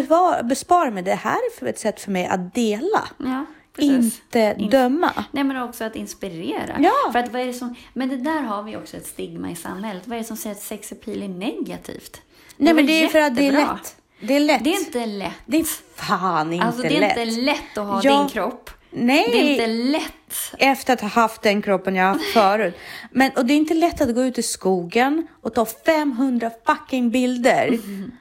[0.43, 1.03] besparar mig.
[1.03, 3.07] Det här är för ett sätt för mig att dela.
[3.17, 4.21] Ja, precis.
[4.21, 5.25] Inte döma.
[5.31, 6.75] Nej, men också att inspirera.
[6.79, 7.11] Ja.
[7.11, 9.55] För att vad är det som, men det där har vi också ett stigma i
[9.55, 10.07] samhället.
[10.07, 12.21] Vad är det som säger att sex appeal är negativt?
[12.57, 13.73] Nej men det är för att det är jättebra.
[13.73, 13.96] lätt.
[14.19, 14.63] Det är lätt.
[14.63, 15.31] Det är inte lätt.
[15.45, 17.17] Det är fan inte alltså, det är lätt.
[17.17, 18.19] inte lätt att ha Ja.
[18.19, 18.69] din kropp.
[18.91, 19.25] Nej.
[19.31, 20.13] Det är inte lätt.
[20.59, 22.77] Efter att ha haft den kroppen jag haft förut.
[23.11, 27.11] Men, och det är inte lätt att gå ut i skogen och ta 500 fucking
[27.11, 27.77] bilder.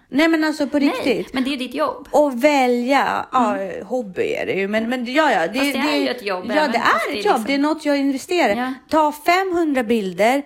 [0.08, 1.04] Nej men alltså på riktigt.
[1.04, 2.08] Nej, men det är ditt jobb.
[2.10, 5.46] Och välja, ja hobby är det ju, men, men ja, ja.
[5.46, 7.14] Det, Fast det är ju ett jobb, Ja, det är ett jobb.
[7.14, 8.56] liksom- Det är något jag investerar.
[8.56, 8.74] Ja.
[8.90, 10.42] Ta 500 bilder,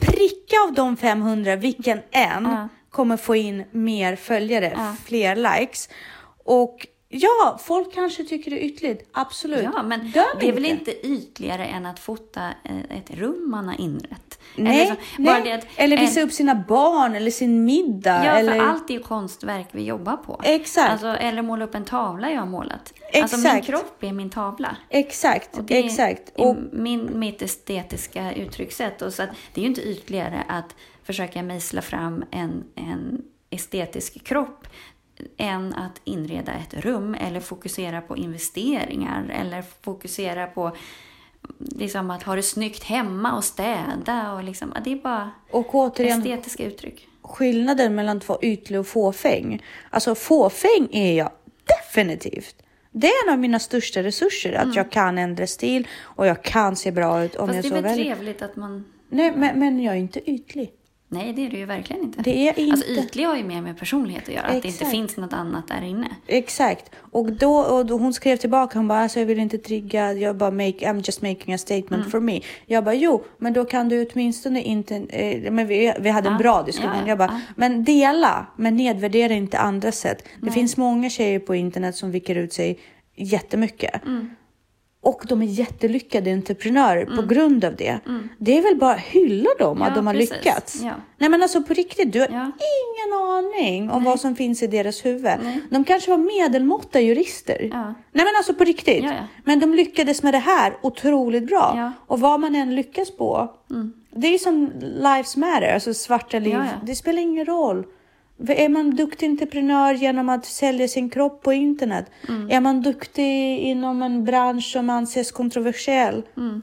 [0.00, 2.68] pricka av de 500 vilken en Ja.
[2.94, 4.94] Kommer få in mer följare, Ja.
[5.06, 5.88] fler likes.
[6.44, 9.08] Och ja, folk kanske tycker det är ytligt.
[9.12, 9.62] Absolut.
[9.74, 13.68] Ja, men Döm det är väl inte ytligare än att fota eh, ett rum man
[13.68, 14.38] har inrett?
[14.56, 15.42] Nej, Eller, så, bara nej.
[15.44, 18.24] det att eller visa en- upp sina barn eller sin middag.
[18.24, 18.52] Ja, eller...
[18.58, 20.40] för allt är ju konstverk vi jobbar på.
[20.44, 20.90] Exakt.
[20.92, 22.92] Alltså, eller måla upp en tavla jag har målat.
[23.22, 23.66] Alltså min Exakt.
[23.66, 24.76] kropp är min tavla.
[24.88, 26.32] Exakt, Och är exakt.
[26.36, 29.02] Och min, mitt estetiska uttryckssätt.
[29.02, 30.74] Och så att det är ju inte ytligare att
[31.04, 34.66] försöka mejsla fram en, en estetisk kropp
[35.36, 40.76] än att inreda ett rum eller fokusera på investeringar eller fokusera på
[41.58, 46.18] liksom att ha det snyggt hemma och städa och liksom, det är bara Och återigen,
[46.18, 47.08] estetiska uttryck.
[47.22, 49.62] skillnaden mellan att vara ytlig och fåfäng.
[49.90, 51.30] Alltså fåfäng är jag
[51.64, 52.56] definitivt.
[52.90, 56.76] Det är en av mina största resurser, att jag kan ändra stil och jag kan
[56.76, 57.62] se bra ut om Mm.
[57.62, 58.84] Fast jag det är väl trevligt att man...
[59.08, 60.72] Nej, men, men jag är inte ytlig.
[61.14, 62.22] Nej, det är det ju verkligen inte.
[62.22, 62.72] Det är inte.
[62.72, 64.90] Alltså ytlig har ju mer med personlighet att göra, att det inte Exakt.
[64.90, 66.08] finns något annat där inne.
[66.26, 66.90] Exakt.
[67.12, 70.36] Och då, och då hon skrev tillbaka, hon bara alltså jag vill inte trigga, jag
[70.36, 72.10] bara make, I'm just making a statement Mm.
[72.10, 72.40] for me.
[72.66, 76.32] Jag bara jo, men då kan du åtminstone inte, eh, men vi, vi hade en
[76.34, 76.90] Ja, bra diskussion.
[76.94, 80.24] ja, ja, jag bara, men dela, men nedvärdera inte andra sätt.
[80.42, 82.78] Det finns många tjejer på internet som vickar ut sig
[83.16, 84.04] jättemycket.
[84.06, 84.30] Mm.
[85.04, 87.98] Och de är jättelyckade entreprenörer på grund av det.
[88.38, 90.30] Det är väl bara hylla dem att Ja, de har precis.
[90.30, 90.82] lyckats.
[90.82, 90.92] Ja.
[91.18, 92.52] Nej men alltså på riktigt, du har Ja.
[92.80, 95.22] ingen aning om vad som finns i deras huvud.
[95.42, 95.60] Nej.
[95.70, 97.68] De kanske var medelmåtta jurister.
[97.72, 97.84] Ja.
[98.12, 99.04] Nej men alltså på riktigt.
[99.44, 101.92] Men de lyckades med det här otroligt bra.
[102.06, 103.52] Och vad man än lyckas på.
[104.16, 106.58] Det är som lives matter, alltså svarta liv.
[106.82, 107.84] Det spelar ingen roll.
[108.38, 112.10] Är man duktig entreprenör genom att sälja sin kropp på internet?
[112.28, 112.50] Mm.
[112.50, 116.22] Är man duktig inom en bransch som anses kontroversiell?
[116.36, 116.62] Mm.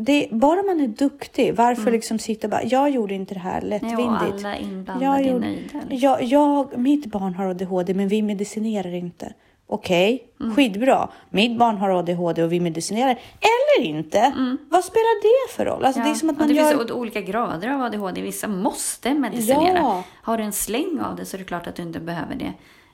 [0.00, 3.60] Det, bara man är duktig, varför liksom sitta och bara, jag gjorde inte det här
[3.60, 4.44] lättvindigt.
[4.44, 5.82] alla inblandade Jag är nöjda.
[5.90, 9.32] Jag, jag, mitt barn har ADHD men vi medicinerar inte.
[9.70, 10.56] Okej, Mm.
[10.56, 11.08] skitbra.
[11.30, 13.10] Mitt barn har ADHD och vi medicinerar.
[13.40, 14.32] Eller inte.
[14.70, 15.84] Vad spelar det för roll?
[15.84, 16.56] Alltså, Det är som att Mm.
[16.56, 16.78] Ja, man det gör...
[16.78, 18.22] finns olika grader av ADHD.
[18.22, 19.78] Vissa måste medicinera.
[19.78, 20.02] Ja.
[20.22, 22.52] Har du en släng av det så är det klart att du inte behöver det.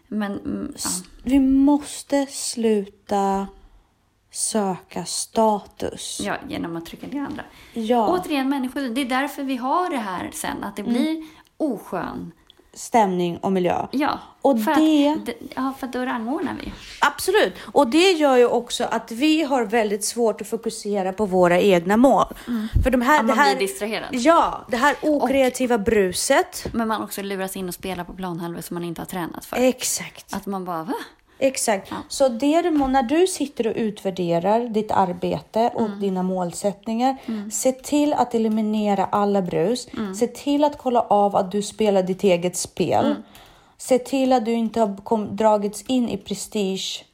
[0.08, 0.90] Men mm, ja.
[1.22, 3.46] Vi måste sluta
[4.30, 6.20] söka status.
[6.24, 7.42] ja, genom att trycka ner andra.
[7.72, 8.08] Ja.
[8.08, 10.64] Återigen, människor, det är därför vi har det här sen.
[10.64, 10.92] Att det Mm.
[10.94, 11.22] blir
[11.56, 12.32] oskön.
[12.74, 13.86] Stämning och miljö.
[13.90, 16.72] Ja, Och för det- Att, det- ja, för att då rangordnar vi.
[17.00, 17.54] Absolut.
[17.72, 21.96] Och det gör ju också att vi har väldigt svårt att fokusera på våra egna
[21.96, 22.24] mål.
[22.84, 24.08] För de här, Att det man här, blir distraherad.
[24.12, 26.66] Ja, det här okreativa bruset.
[26.72, 29.56] Men man också luras in och spelar på planhalvor som man inte har tränat för.
[29.56, 30.34] Exakt.
[30.34, 30.94] Att man bara, va?
[31.38, 31.92] Exakt.
[32.08, 36.00] Så det du, må- när du sitter och utvärderar ditt arbete och Mm.
[36.00, 37.16] dina målsättningar,
[37.52, 39.88] se till att eliminera alla brus.
[40.18, 43.06] Se till att kolla av att du spelar ditt eget spel.
[43.06, 43.22] Mm.
[43.78, 47.04] Se till att du inte har kom, dragits in i prestigejakt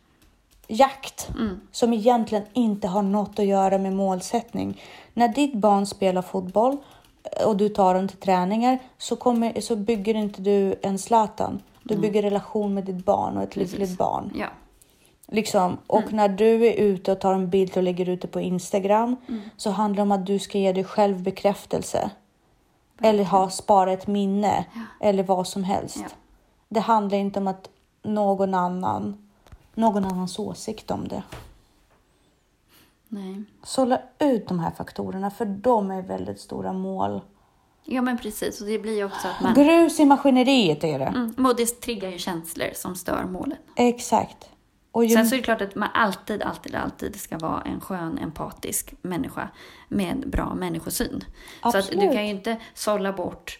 [1.34, 1.60] Mm.
[1.72, 4.80] som egentligen inte har något att göra med målsättning.
[5.14, 6.76] När ditt barn spelar fotboll
[7.22, 11.62] eh, och du tar dem till träningar så, kommer, så bygger inte du en Zlatan.
[11.82, 14.32] Du bygger relation med ditt barn och ett lyckligt barn.
[14.34, 14.46] Ja.
[15.26, 15.78] Liksom.
[15.86, 19.16] Och när du är ute och tar en bild och lägger ut det på Instagram
[19.56, 22.10] så handlar det om att du ska ge dig själv bekräftelse.
[23.02, 24.64] Eller ha spara ett minne
[25.00, 25.98] eller vad som helst.
[26.02, 26.08] Ja.
[26.68, 27.70] Det handlar inte om att
[28.02, 29.28] någon annan,
[29.74, 31.22] någon annans åsikt om det.
[33.08, 33.42] Nej.
[33.62, 37.20] Sålla ut de här faktorerna för de är väldigt stora mål.
[37.84, 38.60] Ja, men precis.
[38.60, 39.54] Och det blir ju också att man...
[39.54, 41.04] Grus i maskineriet är det.
[41.04, 43.58] Mm, och det triggar ju känslor som stör målet.
[43.76, 44.48] Exakt.
[44.92, 47.80] Och ju, Sen så är det klart att man alltid, alltid, alltid ska vara en
[47.80, 49.48] skön, empatisk människa
[49.88, 51.24] med bra människosyn.
[51.62, 52.12] Så att du Absolut.
[52.12, 53.58] kan ju inte sålla bort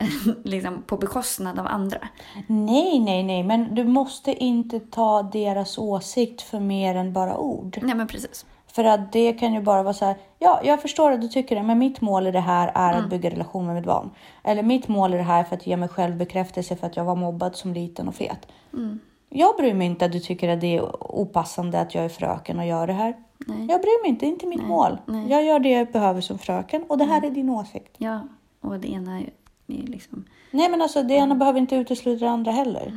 [0.44, 2.08] liksom, på bekostnad av andra.
[2.46, 7.78] nej, nej, nej, men du måste inte ta deras åsikt för mer än bara ord.
[7.82, 8.46] Nej, men precis.
[8.72, 11.56] För att det kan ju bara vara så här, ja, jag förstår att du tycker
[11.56, 13.04] det, men mitt mål i det här är Mm.
[13.04, 14.10] att bygga relation med mitt barn.
[14.44, 16.96] Eller mitt mål i det här är för att ge mig själv bekräftelse för att
[16.96, 18.46] jag var mobbad som liten och fet.
[18.72, 19.00] Mm.
[19.28, 20.82] Jag bryr mig inte att du tycker att det är
[21.20, 23.14] opassande att jag är fröken och gör det här.
[23.46, 23.66] Nej.
[23.70, 24.98] Jag bryr mig inte, det är inte mitt mål.
[25.06, 25.16] nej.
[25.18, 25.30] Mm.
[25.30, 27.94] Jag gör det jag behöver som fröken och det här är din åsikt.
[27.98, 28.20] Ja,
[28.60, 29.30] och det ena är
[29.66, 30.24] ju liksom...
[30.50, 32.92] Nej, men alltså det ena behöver inte utesluta det andra heller.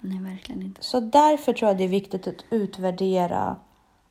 [0.00, 0.82] Nej, verkligen inte.
[0.84, 3.56] Så därför tror jag det är viktigt att utvärdera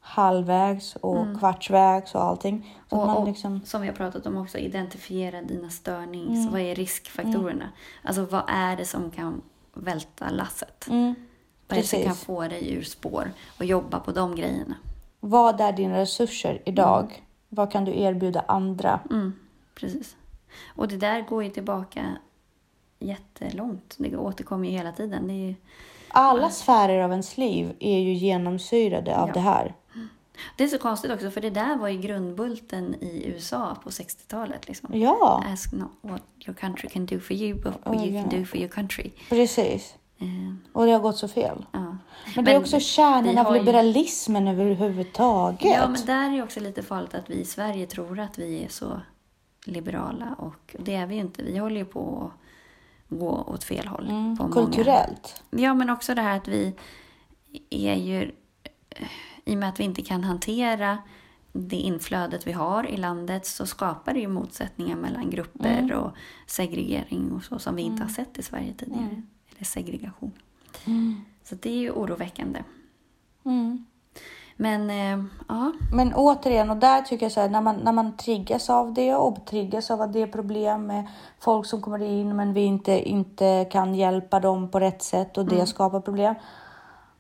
[0.08, 2.76] halvvägs och kvartsvägs och allting.
[2.90, 3.10] Så att Mm.
[3.10, 3.62] Och, man liksom...
[3.66, 6.40] som vi har pratat om också, identifiera dina störnings...
[6.40, 6.52] Mm.
[6.52, 7.70] Vad är riskfaktorerna?
[8.04, 9.42] Alltså vad är det som kan
[9.74, 10.88] välta lasset?
[10.90, 11.16] Mm,
[11.68, 13.32] Vad är det som kan få dig ur spår?
[13.60, 14.76] Och jobba på de grejerna.
[15.20, 17.24] Vad är dina resurser idag?
[17.50, 19.00] Vad kan du erbjuda andra?
[19.10, 19.34] Mm,
[19.76, 20.16] precis.
[20.76, 22.18] Och det där går ju tillbaka
[23.00, 23.96] jättelångt.
[23.98, 25.28] Det återkommer ju hela tiden.
[25.28, 25.56] Det är ju,
[26.10, 29.34] Alla sfärer av ens liv är ju genomsyrade av Ja.
[29.34, 29.76] det här.
[30.58, 34.68] Det är så konstigt också, för det där var ju grundbulten i USA på 60-talet.
[34.68, 34.90] Liksom.
[35.02, 38.40] Ja, Ask not what your country can do for you, but what Oh, you can
[38.40, 39.12] do for your country.
[39.30, 39.96] precis.
[40.20, 40.26] Eh,
[40.74, 41.66] Och det har gått så fel.
[41.72, 41.98] ja.
[42.36, 45.62] Men, det är också kärnan av har ju- liberalismen överhuvudtaget.
[45.72, 48.64] ja, men där är ju också lite farligt att vi i Sverige tror att vi
[48.64, 49.02] är så
[49.66, 50.36] liberala.
[50.38, 51.44] Och det är vi ju inte.
[51.44, 52.32] Vi håller ju på
[53.10, 54.10] att gå åt fel håll.
[54.10, 55.44] Mm, på många kulturellt.
[55.50, 56.74] Ja, men också det här att vi
[57.70, 58.32] är ju...
[59.48, 60.98] I och med att vi inte kan hantera
[61.54, 65.98] det inflödet vi har i landet så skapar det ju motsättningar mellan grupper Mm.
[66.00, 66.12] och
[66.48, 69.02] segregering och så som vi inte har sett i Sverige tidigare.
[69.04, 69.28] Mm.
[69.56, 70.32] Eller segregation.
[71.44, 72.64] Så det är ju oroväckande.
[73.46, 73.86] Mm.
[74.56, 78.18] Men eh, ja, Men återigen, och där tycker jag så här, när man, när man
[78.18, 81.08] triggas av det och triggas av att det är problem med
[81.40, 85.46] folk som kommer in men vi inte, inte kan hjälpa dem på rätt sätt och
[85.46, 85.68] det Mm.
[85.68, 86.36] skapar problem.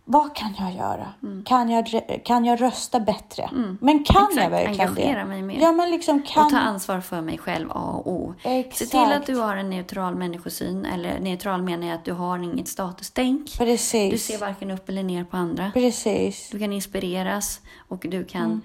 [0.09, 1.13] Vad kan jag göra?
[1.45, 1.85] Kan, jag,
[2.25, 3.49] kan jag rösta bättre?
[3.81, 4.53] Men kan jag Mm.
[4.53, 5.25] Exakt, verkligen engagera det?
[5.25, 5.61] mig mer.
[5.61, 6.45] Ja, men liksom kan...
[6.45, 8.33] och ta ansvar för mig själv, A och O.
[8.43, 8.77] Exakt.
[8.77, 10.85] Se till att du har en neutral människosyn.
[10.85, 13.57] Eller neutral menar jag att du har inget statustänk.
[13.57, 14.11] Precis.
[14.11, 15.71] Du ser varken upp eller ner på andra.
[15.73, 16.49] Precis.
[16.51, 18.61] Du kan inspireras och du kan Mm.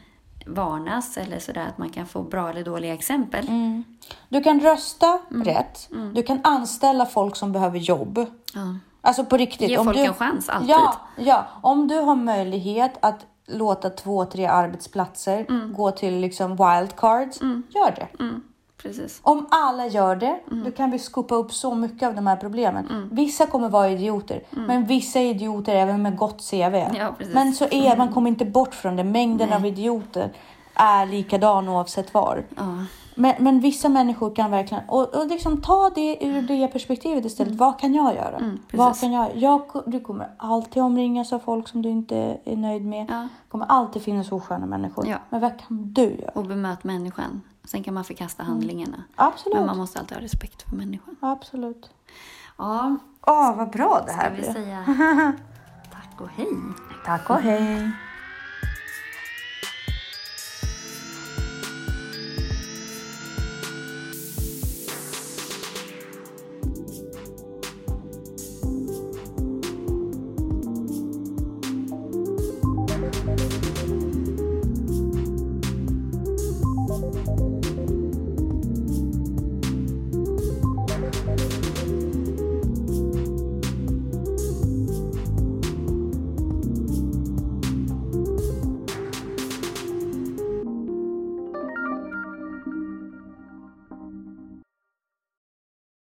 [0.46, 3.48] varnas eller sådär att man kan få bra eller dåliga exempel.
[3.48, 3.84] Mm.
[4.28, 5.44] Du kan rösta Mm.
[5.44, 5.88] rätt.
[6.14, 8.26] Du kan anställa folk som behöver jobb.
[8.54, 8.74] Ja.
[9.04, 9.70] Alltså på riktigt.
[9.70, 10.70] Ge om folk du, en chans, alltid.
[10.70, 17.40] Ja, ja, om du har möjlighet att låta två, tre arbetsplatser gå till liksom wildcards,
[17.74, 18.22] gör det.
[18.22, 18.42] Mm,
[18.82, 19.20] precis.
[19.22, 20.64] Om alla gör det, Mm.
[20.64, 23.08] då kan vi skopa upp så mycket av de här problemen.
[23.12, 26.54] Vissa kommer vara idioter, men vissa är idioter även med gott CV.
[26.74, 26.96] Mm.
[26.96, 29.04] Ja, men så är man kommer inte bort från det.
[29.04, 30.32] Mängden av idioter
[30.74, 32.44] är likadan oavsett var.
[32.56, 32.62] Ja.
[33.14, 37.54] Men, men vissa människor kan verkligen, och, och liksom ta det ur det perspektivet istället.
[37.54, 38.36] Vad kan jag göra?
[38.36, 42.56] Mm, vad kan jag, jag Du kommer alltid omringas av folk som du inte är
[42.56, 43.06] nöjd med.
[43.10, 43.28] Ja.
[43.48, 45.06] Kommer alltid finnas osköna människor.
[45.08, 45.16] Ja.
[45.30, 46.30] Men vad kan du göra?
[46.34, 47.42] Och bemöt människan.
[47.64, 49.02] Sen kan man förkasta handlingarna.
[49.14, 49.56] Absolut.
[49.56, 51.16] Men man måste alltid ha respekt för människan.
[51.20, 51.90] Absolut.
[52.58, 52.96] Ja,
[53.26, 54.52] Åh, vad bra det ska här vi blev.
[54.52, 54.84] säga
[55.92, 56.48] tack och hej.
[57.06, 57.90] Tack och hej.